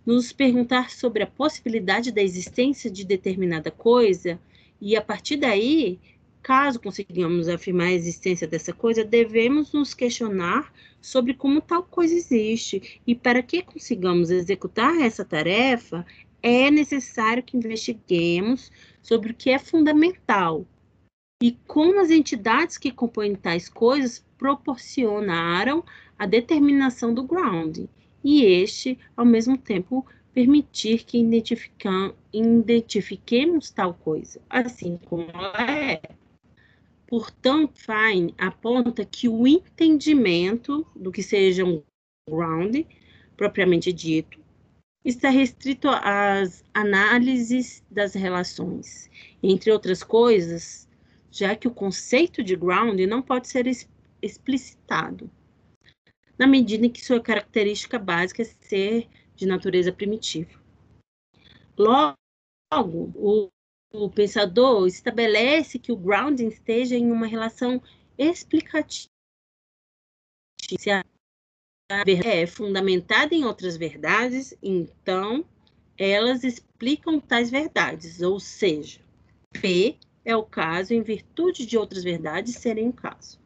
nos 0.06 0.32
perguntar 0.32 0.92
sobre 0.92 1.24
a 1.24 1.28
possibilidade 1.28 2.12
da 2.12 2.22
existência 2.22 2.88
de 2.88 3.04
determinada 3.04 3.72
coisa 3.72 4.40
e, 4.80 4.96
a 4.96 5.02
partir 5.02 5.38
daí, 5.38 6.00
caso 6.44 6.80
consigamos 6.80 7.50
afirmar 7.50 7.88
a 7.88 7.94
existência 7.94 8.48
dessa 8.48 8.72
coisa, 8.72 9.04
devemos 9.04 9.74
nos 9.74 9.96
questionar 9.96 10.72
sobre 11.02 11.34
como 11.34 11.62
tal 11.62 11.82
coisa 11.82 12.14
existe 12.14 13.02
e 13.06 13.16
para 13.16 13.42
que 13.42 13.64
consigamos 13.64 14.30
executar 14.30 14.96
essa 15.02 15.26
tarefa, 15.26 16.06
é 16.40 16.70
necessário 16.70 17.42
que 17.42 17.58
investiguemos 17.58 18.72
sobre 19.02 19.32
o 19.32 19.36
que 19.36 19.50
é 19.50 19.58
fundamental, 19.58 20.68
e 21.42 21.52
como 21.66 22.00
as 22.00 22.12
entidades 22.12 22.78
que 22.78 22.92
compõem 22.92 23.34
tais 23.36 23.70
coisas 23.70 24.26
proporcionaram 24.38 25.84
a 26.18 26.26
determinação 26.26 27.14
do 27.14 27.24
ground, 27.24 27.86
e 28.24 28.44
este, 28.44 29.00
ao 29.16 29.26
mesmo 29.26 29.58
tempo, 29.58 30.06
permitir 30.34 31.06
que 31.06 31.18
identifiquemos 32.34 33.72
tal 33.72 33.94
coisa, 33.94 34.42
assim 34.50 34.98
como 35.06 35.30
ela 35.34 35.72
é. 35.72 36.02
Portanto, 37.08 37.74
Fine 37.76 38.36
aponta 38.38 39.04
que 39.06 39.28
o 39.28 39.48
entendimento 39.48 40.86
do 40.96 41.12
que 41.12 41.24
seja 41.24 41.66
um 41.66 41.82
ground, 42.30 42.86
propriamente 43.36 43.92
dito, 43.92 44.40
está 45.04 45.30
restrito 45.30 45.88
às 45.90 46.64
análises 46.74 47.84
das 47.90 48.14
relações. 48.14 49.10
Entre 49.42 49.72
outras 49.72 50.04
coisas, 50.04 50.88
já 51.32 51.56
que 51.56 51.68
o 51.68 51.74
conceito 51.74 52.44
de 52.44 52.56
ground 52.56 53.00
não 53.02 53.22
pode 53.22 53.48
ser 53.48 53.66
explicitado, 54.22 55.30
na 56.38 56.48
medida 56.48 56.86
em 56.86 56.90
que 56.90 57.06
sua 57.06 57.22
característica 57.22 58.00
básica 58.00 58.42
é 58.42 58.46
ser 58.46 59.10
de 59.36 59.46
natureza 59.46 59.92
primitiva. 59.92 60.60
Logo, 61.78 62.16
o, 63.16 63.50
o 63.94 64.10
pensador 64.10 64.88
estabelece 64.88 65.80
que 65.80 65.92
o 65.92 65.98
grounding 65.98 66.48
esteja 66.48 66.96
em 66.96 67.12
uma 67.12 67.28
relação 67.28 67.82
explicativa. 68.18 69.08
Se 70.78 70.92
a 70.92 71.04
verdade 71.90 72.28
é 72.28 72.46
fundamentada 72.46 73.34
em 73.34 73.46
outras 73.46 73.76
verdades, 73.76 74.54
então 74.62 75.46
elas 75.98 76.44
explicam 76.44 77.20
tais 77.20 77.50
verdades, 77.50 78.22
ou 78.22 78.40
seja, 78.40 79.02
P 79.52 79.98
é 80.24 80.36
o 80.36 80.44
caso 80.44 80.94
em 80.94 81.02
virtude 81.02 81.66
de 81.66 81.78
outras 81.78 82.04
verdades 82.04 82.56
serem 82.56 82.90
o 82.90 82.94
caso. 82.94 83.40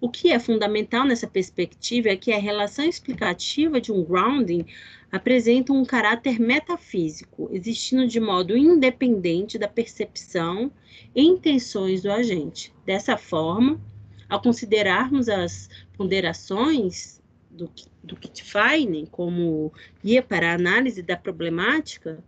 O 0.00 0.08
que 0.08 0.32
é 0.32 0.38
fundamental 0.38 1.04
nessa 1.04 1.26
perspectiva 1.26 2.08
é 2.08 2.16
que 2.16 2.32
a 2.32 2.38
relação 2.38 2.84
explicativa 2.84 3.78
de 3.78 3.92
um 3.92 4.02
grounding 4.02 4.64
apresenta 5.12 5.74
um 5.74 5.84
caráter 5.84 6.40
metafísico, 6.40 7.50
existindo 7.52 8.06
de 8.06 8.18
modo 8.18 8.56
independente 8.56 9.58
da 9.58 9.68
percepção 9.68 10.72
e 11.14 11.22
intenções 11.22 12.02
do 12.02 12.10
agente. 12.10 12.72
Dessa 12.86 13.18
forma, 13.18 13.78
ao 14.26 14.40
considerarmos 14.40 15.28
as 15.28 15.68
ponderações 15.98 17.20
do, 17.50 17.70
do 18.02 18.16
Kitfeinen 18.16 19.04
como 19.04 19.70
guia 20.02 20.22
para 20.22 20.50
a 20.50 20.54
análise 20.54 21.02
da 21.02 21.16
problemática, 21.16 22.24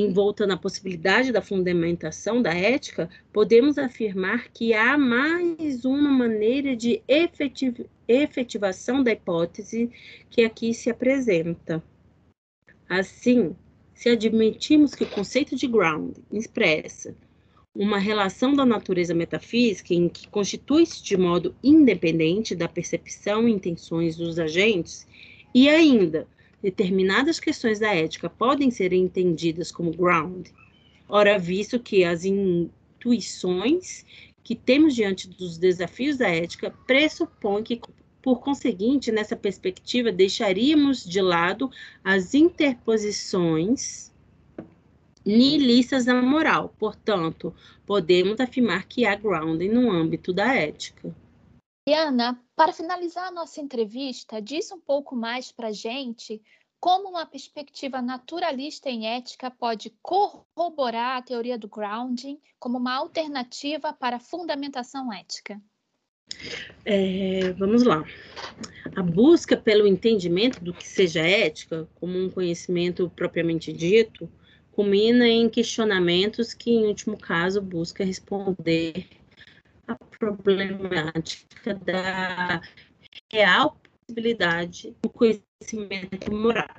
envolta 0.00 0.46
na 0.46 0.56
possibilidade 0.56 1.32
da 1.32 1.40
fundamentação 1.40 2.42
da 2.42 2.52
ética, 2.52 3.08
podemos 3.32 3.78
afirmar 3.78 4.48
que 4.52 4.74
há 4.74 4.98
mais 4.98 5.84
uma 5.84 6.10
maneira 6.10 6.76
de 6.76 7.02
efetiv 7.08 7.86
efetivação 8.06 9.02
da 9.02 9.10
hipótese 9.12 9.90
que 10.30 10.44
aqui 10.44 10.72
se 10.74 10.90
apresenta. 10.90 11.82
Assim, 12.88 13.56
se 13.94 14.10
admitirmos 14.10 14.94
que 14.94 15.02
o 15.02 15.10
conceito 15.10 15.56
de 15.56 15.66
ground 15.66 16.14
expressa 16.30 17.16
uma 17.74 17.98
relação 17.98 18.54
da 18.54 18.64
natureza 18.64 19.14
metafísica 19.14 19.92
em 19.92 20.08
que 20.08 20.28
constitui-se 20.28 21.02
de 21.02 21.16
modo 21.16 21.54
independente 21.64 22.54
da 22.54 22.68
percepção 22.68 23.48
e 23.48 23.52
intenções 23.52 24.16
dos 24.16 24.38
agentes, 24.38 25.06
e 25.54 25.68
ainda 25.68 26.28
determinadas 26.62 27.38
questões 27.38 27.78
da 27.78 27.94
ética 27.94 28.28
podem 28.28 28.70
ser 28.70 28.92
entendidas 28.92 29.70
como 29.70 29.92
ground, 29.92 30.48
ora, 31.08 31.38
visto 31.38 31.78
que 31.78 32.04
as 32.04 32.24
intuições 32.24 34.04
que 34.42 34.54
temos 34.54 34.94
diante 34.94 35.28
dos 35.28 35.58
desafios 35.58 36.16
da 36.16 36.28
ética 36.28 36.70
pressupõem 36.86 37.62
que, 37.62 37.80
por 38.22 38.40
conseguinte, 38.40 39.10
nessa 39.10 39.36
perspectiva, 39.36 40.12
deixaríamos 40.12 41.04
de 41.04 41.20
lado 41.20 41.70
as 42.04 42.34
interposições 42.34 44.12
nihilistas 45.24 46.04
da 46.04 46.22
moral. 46.22 46.72
Portanto, 46.78 47.52
podemos 47.84 48.38
afirmar 48.38 48.86
que 48.86 49.04
há 49.04 49.16
grounding 49.16 49.68
no 49.68 49.90
âmbito 49.90 50.32
da 50.32 50.54
ética. 50.54 51.12
Diana, 51.88 52.40
para 52.56 52.72
finalizar 52.72 53.28
a 53.28 53.30
nossa 53.30 53.60
entrevista, 53.60 54.40
diz 54.40 54.72
um 54.72 54.80
pouco 54.80 55.14
mais 55.14 55.52
para 55.52 55.68
a 55.68 55.72
gente 55.72 56.42
como 56.80 57.10
uma 57.10 57.26
perspectiva 57.26 58.00
naturalista 58.00 58.88
em 58.88 59.06
ética 59.06 59.50
pode 59.50 59.92
corroborar 60.02 61.18
a 61.18 61.22
teoria 61.22 61.58
do 61.58 61.68
grounding 61.68 62.38
como 62.58 62.78
uma 62.78 62.94
alternativa 62.94 63.92
para 63.92 64.16
a 64.16 64.20
fundamentação 64.20 65.12
ética? 65.12 65.60
É, 66.84 67.52
vamos 67.52 67.82
lá. 67.82 68.04
A 68.94 69.02
busca 69.02 69.56
pelo 69.56 69.86
entendimento 69.86 70.62
do 70.62 70.72
que 70.72 70.86
seja 70.86 71.20
ética, 71.20 71.88
como 71.96 72.18
um 72.18 72.30
conhecimento 72.30 73.10
propriamente 73.14 73.72
dito, 73.72 74.30
culmina 74.72 75.26
em 75.26 75.48
questionamentos 75.48 76.52
que, 76.52 76.70
em 76.70 76.86
último 76.86 77.16
caso, 77.16 77.60
busca 77.60 78.04
responder 78.04 79.06
à 79.86 79.94
problemática 79.94 81.74
da 81.74 82.60
real 83.32 83.76
possibilidade 84.06 84.94
do 85.02 85.10
conhecimento 85.10 86.32
moral. 86.32 86.76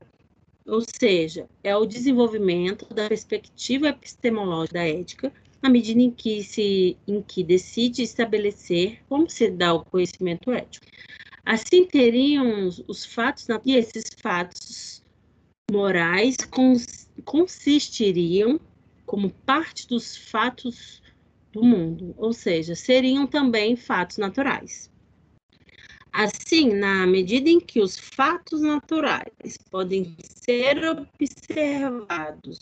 Ou 0.65 0.82
seja, 0.82 1.48
é 1.63 1.76
o 1.76 1.86
desenvolvimento 1.86 2.93
da 2.93 3.08
perspectiva 3.08 3.89
epistemológica 3.89 4.74
da 4.74 4.88
ética 4.88 5.34
na 5.62 5.70
medida 5.70 6.02
em 6.02 6.12
que 6.12 6.43
se 6.43 6.98
em 7.08 7.22
que 7.22 7.43
decide 7.43 8.04
estabelecer 8.04 9.00
como 9.10 9.30
se 9.30 9.50
dá 9.50 9.74
o 9.74 9.84
conhecimento 9.86 10.52
ético. 10.52 10.86
Assim 11.46 11.86
teriam 11.86 12.70
os 12.88 13.06
fatos 13.06 13.48
e 13.65 13.76
esses 13.76 14.10
fatos 14.22 15.02
morais 15.72 16.36
cons, 16.52 17.10
consistiriam 17.24 18.60
como 19.06 19.30
parte 19.30 19.88
dos 19.88 20.17
fatos 20.17 21.02
do 21.58 21.63
mundo, 21.63 22.13
ou 22.17 22.32
seja, 22.34 22.76
seriam 22.76 23.26
também 23.26 23.76
fatos 23.76 24.17
naturais. 24.17 24.91
Assim, 26.13 26.72
na 26.72 27.08
medida 27.08 27.50
em 27.50 27.60
que 27.60 27.82
os 27.82 27.98
fatos 27.98 28.62
naturais 28.62 29.58
podem 29.72 30.15
ser 30.22 30.84
observados 30.86 32.60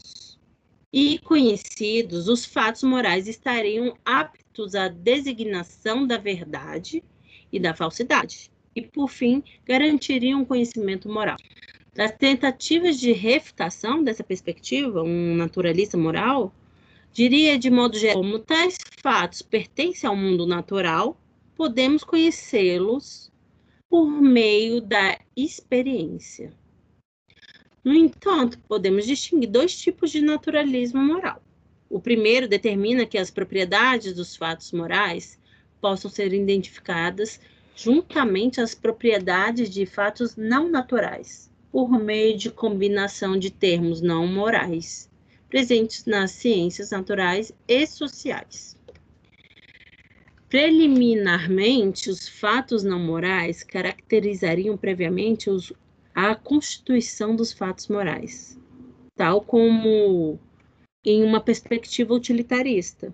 e 0.93 1.19
conhecidos, 1.19 2.29
os 2.29 2.45
fatos 2.45 2.84
morais 2.84 3.27
estariam 3.27 3.97
aptos 4.05 4.75
à 4.75 4.88
designação 4.88 6.08
da 6.08 6.17
verdade 6.17 7.03
e 7.51 7.60
da 7.60 7.73
falsidade, 7.73 8.49
e, 8.73 8.81
por 8.81 9.10
fim, 9.10 9.43
garantiriam 9.65 10.39
um 10.41 10.45
conhecimento 10.45 11.10
moral. 11.10 11.38
Das 11.93 12.13
tentativas 12.13 12.97
de 12.97 13.12
refutação 13.12 14.01
dessa 14.01 14.23
perspectiva, 14.23 15.03
um 15.03 15.36
naturalista 15.36 15.97
moral 15.97 16.53
diria 17.15 17.58
de 17.58 17.71
modo 17.71 17.97
geral, 17.97 18.17
como 18.17 18.39
tais 18.39 18.78
fatos 19.01 19.41
pertencem 19.41 20.06
ao 20.06 20.17
mundo 20.17 20.45
natural, 20.45 21.17
podemos 21.56 22.04
conhecê-los 22.04 23.32
por 23.89 24.06
meio 24.21 24.82
da 24.82 25.17
experiência. 25.34 26.51
No 27.82 27.93
entanto, 27.93 28.60
podemos 28.67 29.06
distinguir 29.06 29.49
dois 29.49 29.78
tipos 29.78 30.12
de 30.12 30.19
naturalismo 30.19 31.01
moral. 31.01 31.41
O 31.89 32.01
primeiro 32.01 32.49
determina 32.49 33.06
que 33.06 33.17
as 33.17 33.32
propriedades 33.32 34.12
dos 34.12 34.36
fatos 34.36 34.73
morais 34.73 35.39
possam 35.80 36.12
ser 36.12 36.34
identificadas 36.34 37.39
juntamente 37.78 38.60
às 38.60 38.75
propriedades 38.75 39.69
de 39.69 39.86
fatos 39.86 40.36
não 40.36 40.67
naturais, 40.67 41.49
por 41.71 41.89
meio 41.91 42.38
de 42.38 42.51
combinação 42.51 43.39
de 43.39 43.49
termos 43.49 44.01
não 44.01 44.28
morais, 44.28 45.10
presentes 45.49 46.05
nas 46.05 46.31
ciências 46.31 46.91
naturais 46.91 47.51
e 47.67 47.86
sociais. 47.88 48.77
Preliminarmente, 50.49 52.10
os 52.10 52.29
fatos 52.29 52.84
não 52.84 52.99
morais 52.99 53.63
caracterizariam 53.63 54.77
previamente 54.77 55.49
os, 55.49 55.73
a 56.13 56.36
constituição 56.36 57.36
dos 57.36 57.51
fatos 57.51 57.88
morais, 57.88 58.60
tal 59.15 59.41
como 59.41 60.39
em 61.03 61.23
uma 61.23 61.41
perspectiva 61.41 62.13
utilitarista, 62.13 63.13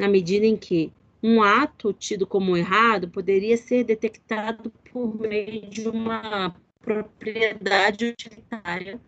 na 0.00 0.08
medida 0.08 0.46
em 0.46 0.56
que 0.56 0.92
um 1.22 1.42
ato 1.42 1.92
tido 1.92 2.26
como 2.26 2.56
errado 2.56 3.08
poderia 3.08 3.56
ser 3.56 3.84
detectado 3.84 4.70
por 4.90 5.20
meio 5.20 5.68
de 5.68 5.86
uma 5.88 6.54
propriedade 6.80 8.06
utilitária 8.06 8.98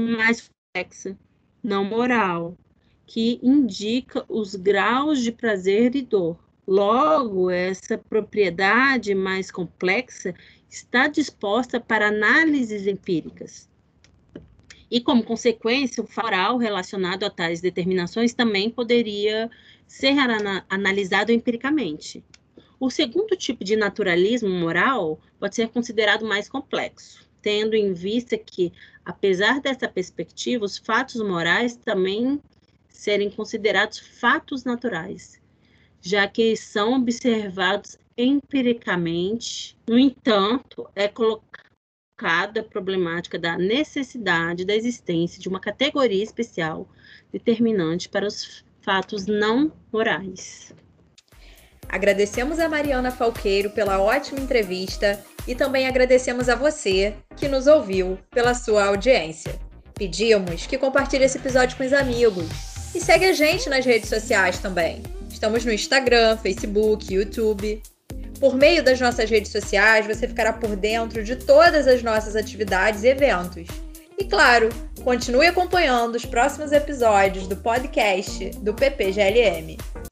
mais 0.00 0.48
complexa, 0.48 1.18
não 1.64 1.82
moral, 1.82 2.54
que 3.06 3.40
indica 3.42 4.24
os 4.28 4.54
graus 4.54 5.20
de 5.20 5.32
prazer 5.32 5.96
e 5.96 6.02
dor. 6.02 6.38
Logo, 6.66 7.50
essa 7.50 7.96
propriedade 7.96 9.14
mais 9.14 9.50
complexa 9.50 10.34
está 10.68 11.08
disposta 11.08 11.80
para 11.80 12.08
análises 12.08 12.86
empíricas. 12.86 13.68
E, 14.90 15.00
como 15.00 15.24
consequência, 15.24 16.02
o 16.02 16.08
moral 16.22 16.58
relacionado 16.58 17.24
a 17.24 17.30
tais 17.30 17.60
determinações 17.60 18.34
também 18.34 18.70
poderia 18.70 19.50
ser 19.86 20.14
analisado 20.68 21.32
empiricamente. 21.32 22.22
O 22.78 22.90
segundo 22.90 23.36
tipo 23.36 23.64
de 23.64 23.76
naturalismo 23.76 24.50
moral 24.50 25.18
pode 25.38 25.54
ser 25.54 25.68
considerado 25.68 26.26
mais 26.26 26.48
complexo, 26.48 27.26
tendo 27.44 27.76
em 27.76 27.92
vista 27.92 28.38
que, 28.38 28.72
apesar 29.04 29.60
dessa 29.60 29.86
perspectiva, 29.86 30.64
os 30.64 30.78
fatos 30.78 31.20
morais 31.20 31.76
também 31.76 32.40
serem 32.88 33.30
considerados 33.30 33.98
fatos 33.98 34.64
naturais, 34.64 35.38
já 36.00 36.26
que 36.26 36.56
são 36.56 36.94
observados 36.94 37.98
empiricamente. 38.16 39.76
No 39.86 39.98
entanto, 39.98 40.88
é 40.96 41.06
colocada 41.06 42.60
a 42.60 42.64
problemática 42.64 43.38
da 43.38 43.58
necessidade 43.58 44.64
da 44.64 44.74
existência 44.74 45.38
de 45.38 45.46
uma 45.46 45.60
categoria 45.60 46.24
especial 46.24 46.88
determinante 47.30 48.08
para 48.08 48.26
os 48.26 48.64
fatos 48.80 49.26
não 49.26 49.70
morais. 49.92 50.74
Agradecemos 51.88 52.58
a 52.58 52.68
Mariana 52.68 53.10
Falqueiro 53.10 53.70
pela 53.70 54.00
ótima 54.00 54.40
entrevista 54.40 55.20
e 55.46 55.54
também 55.54 55.86
agradecemos 55.86 56.48
a 56.48 56.54
você 56.54 57.14
que 57.36 57.48
nos 57.48 57.66
ouviu 57.66 58.18
pela 58.30 58.54
sua 58.54 58.84
audiência. 58.86 59.54
Pedimos 59.94 60.66
que 60.66 60.78
compartilhe 60.78 61.24
esse 61.24 61.38
episódio 61.38 61.76
com 61.76 61.84
os 61.84 61.92
amigos 61.92 62.46
e 62.94 63.00
segue 63.00 63.26
a 63.26 63.32
gente 63.32 63.68
nas 63.68 63.84
redes 63.84 64.08
sociais 64.08 64.58
também. 64.58 65.02
Estamos 65.30 65.64
no 65.64 65.72
Instagram, 65.72 66.36
Facebook, 66.36 67.12
YouTube. 67.12 67.82
Por 68.40 68.56
meio 68.56 68.82
das 68.82 69.00
nossas 69.00 69.28
redes 69.28 69.52
sociais, 69.52 70.06
você 70.06 70.26
ficará 70.26 70.52
por 70.52 70.76
dentro 70.76 71.22
de 71.22 71.36
todas 71.36 71.86
as 71.86 72.02
nossas 72.02 72.36
atividades 72.36 73.02
e 73.02 73.08
eventos. 73.08 73.66
E 74.16 74.24
claro, 74.24 74.68
continue 75.02 75.46
acompanhando 75.46 76.14
os 76.14 76.24
próximos 76.24 76.72
episódios 76.72 77.48
do 77.48 77.56
podcast 77.56 78.50
do 78.60 78.72
PPGLM. 78.72 79.76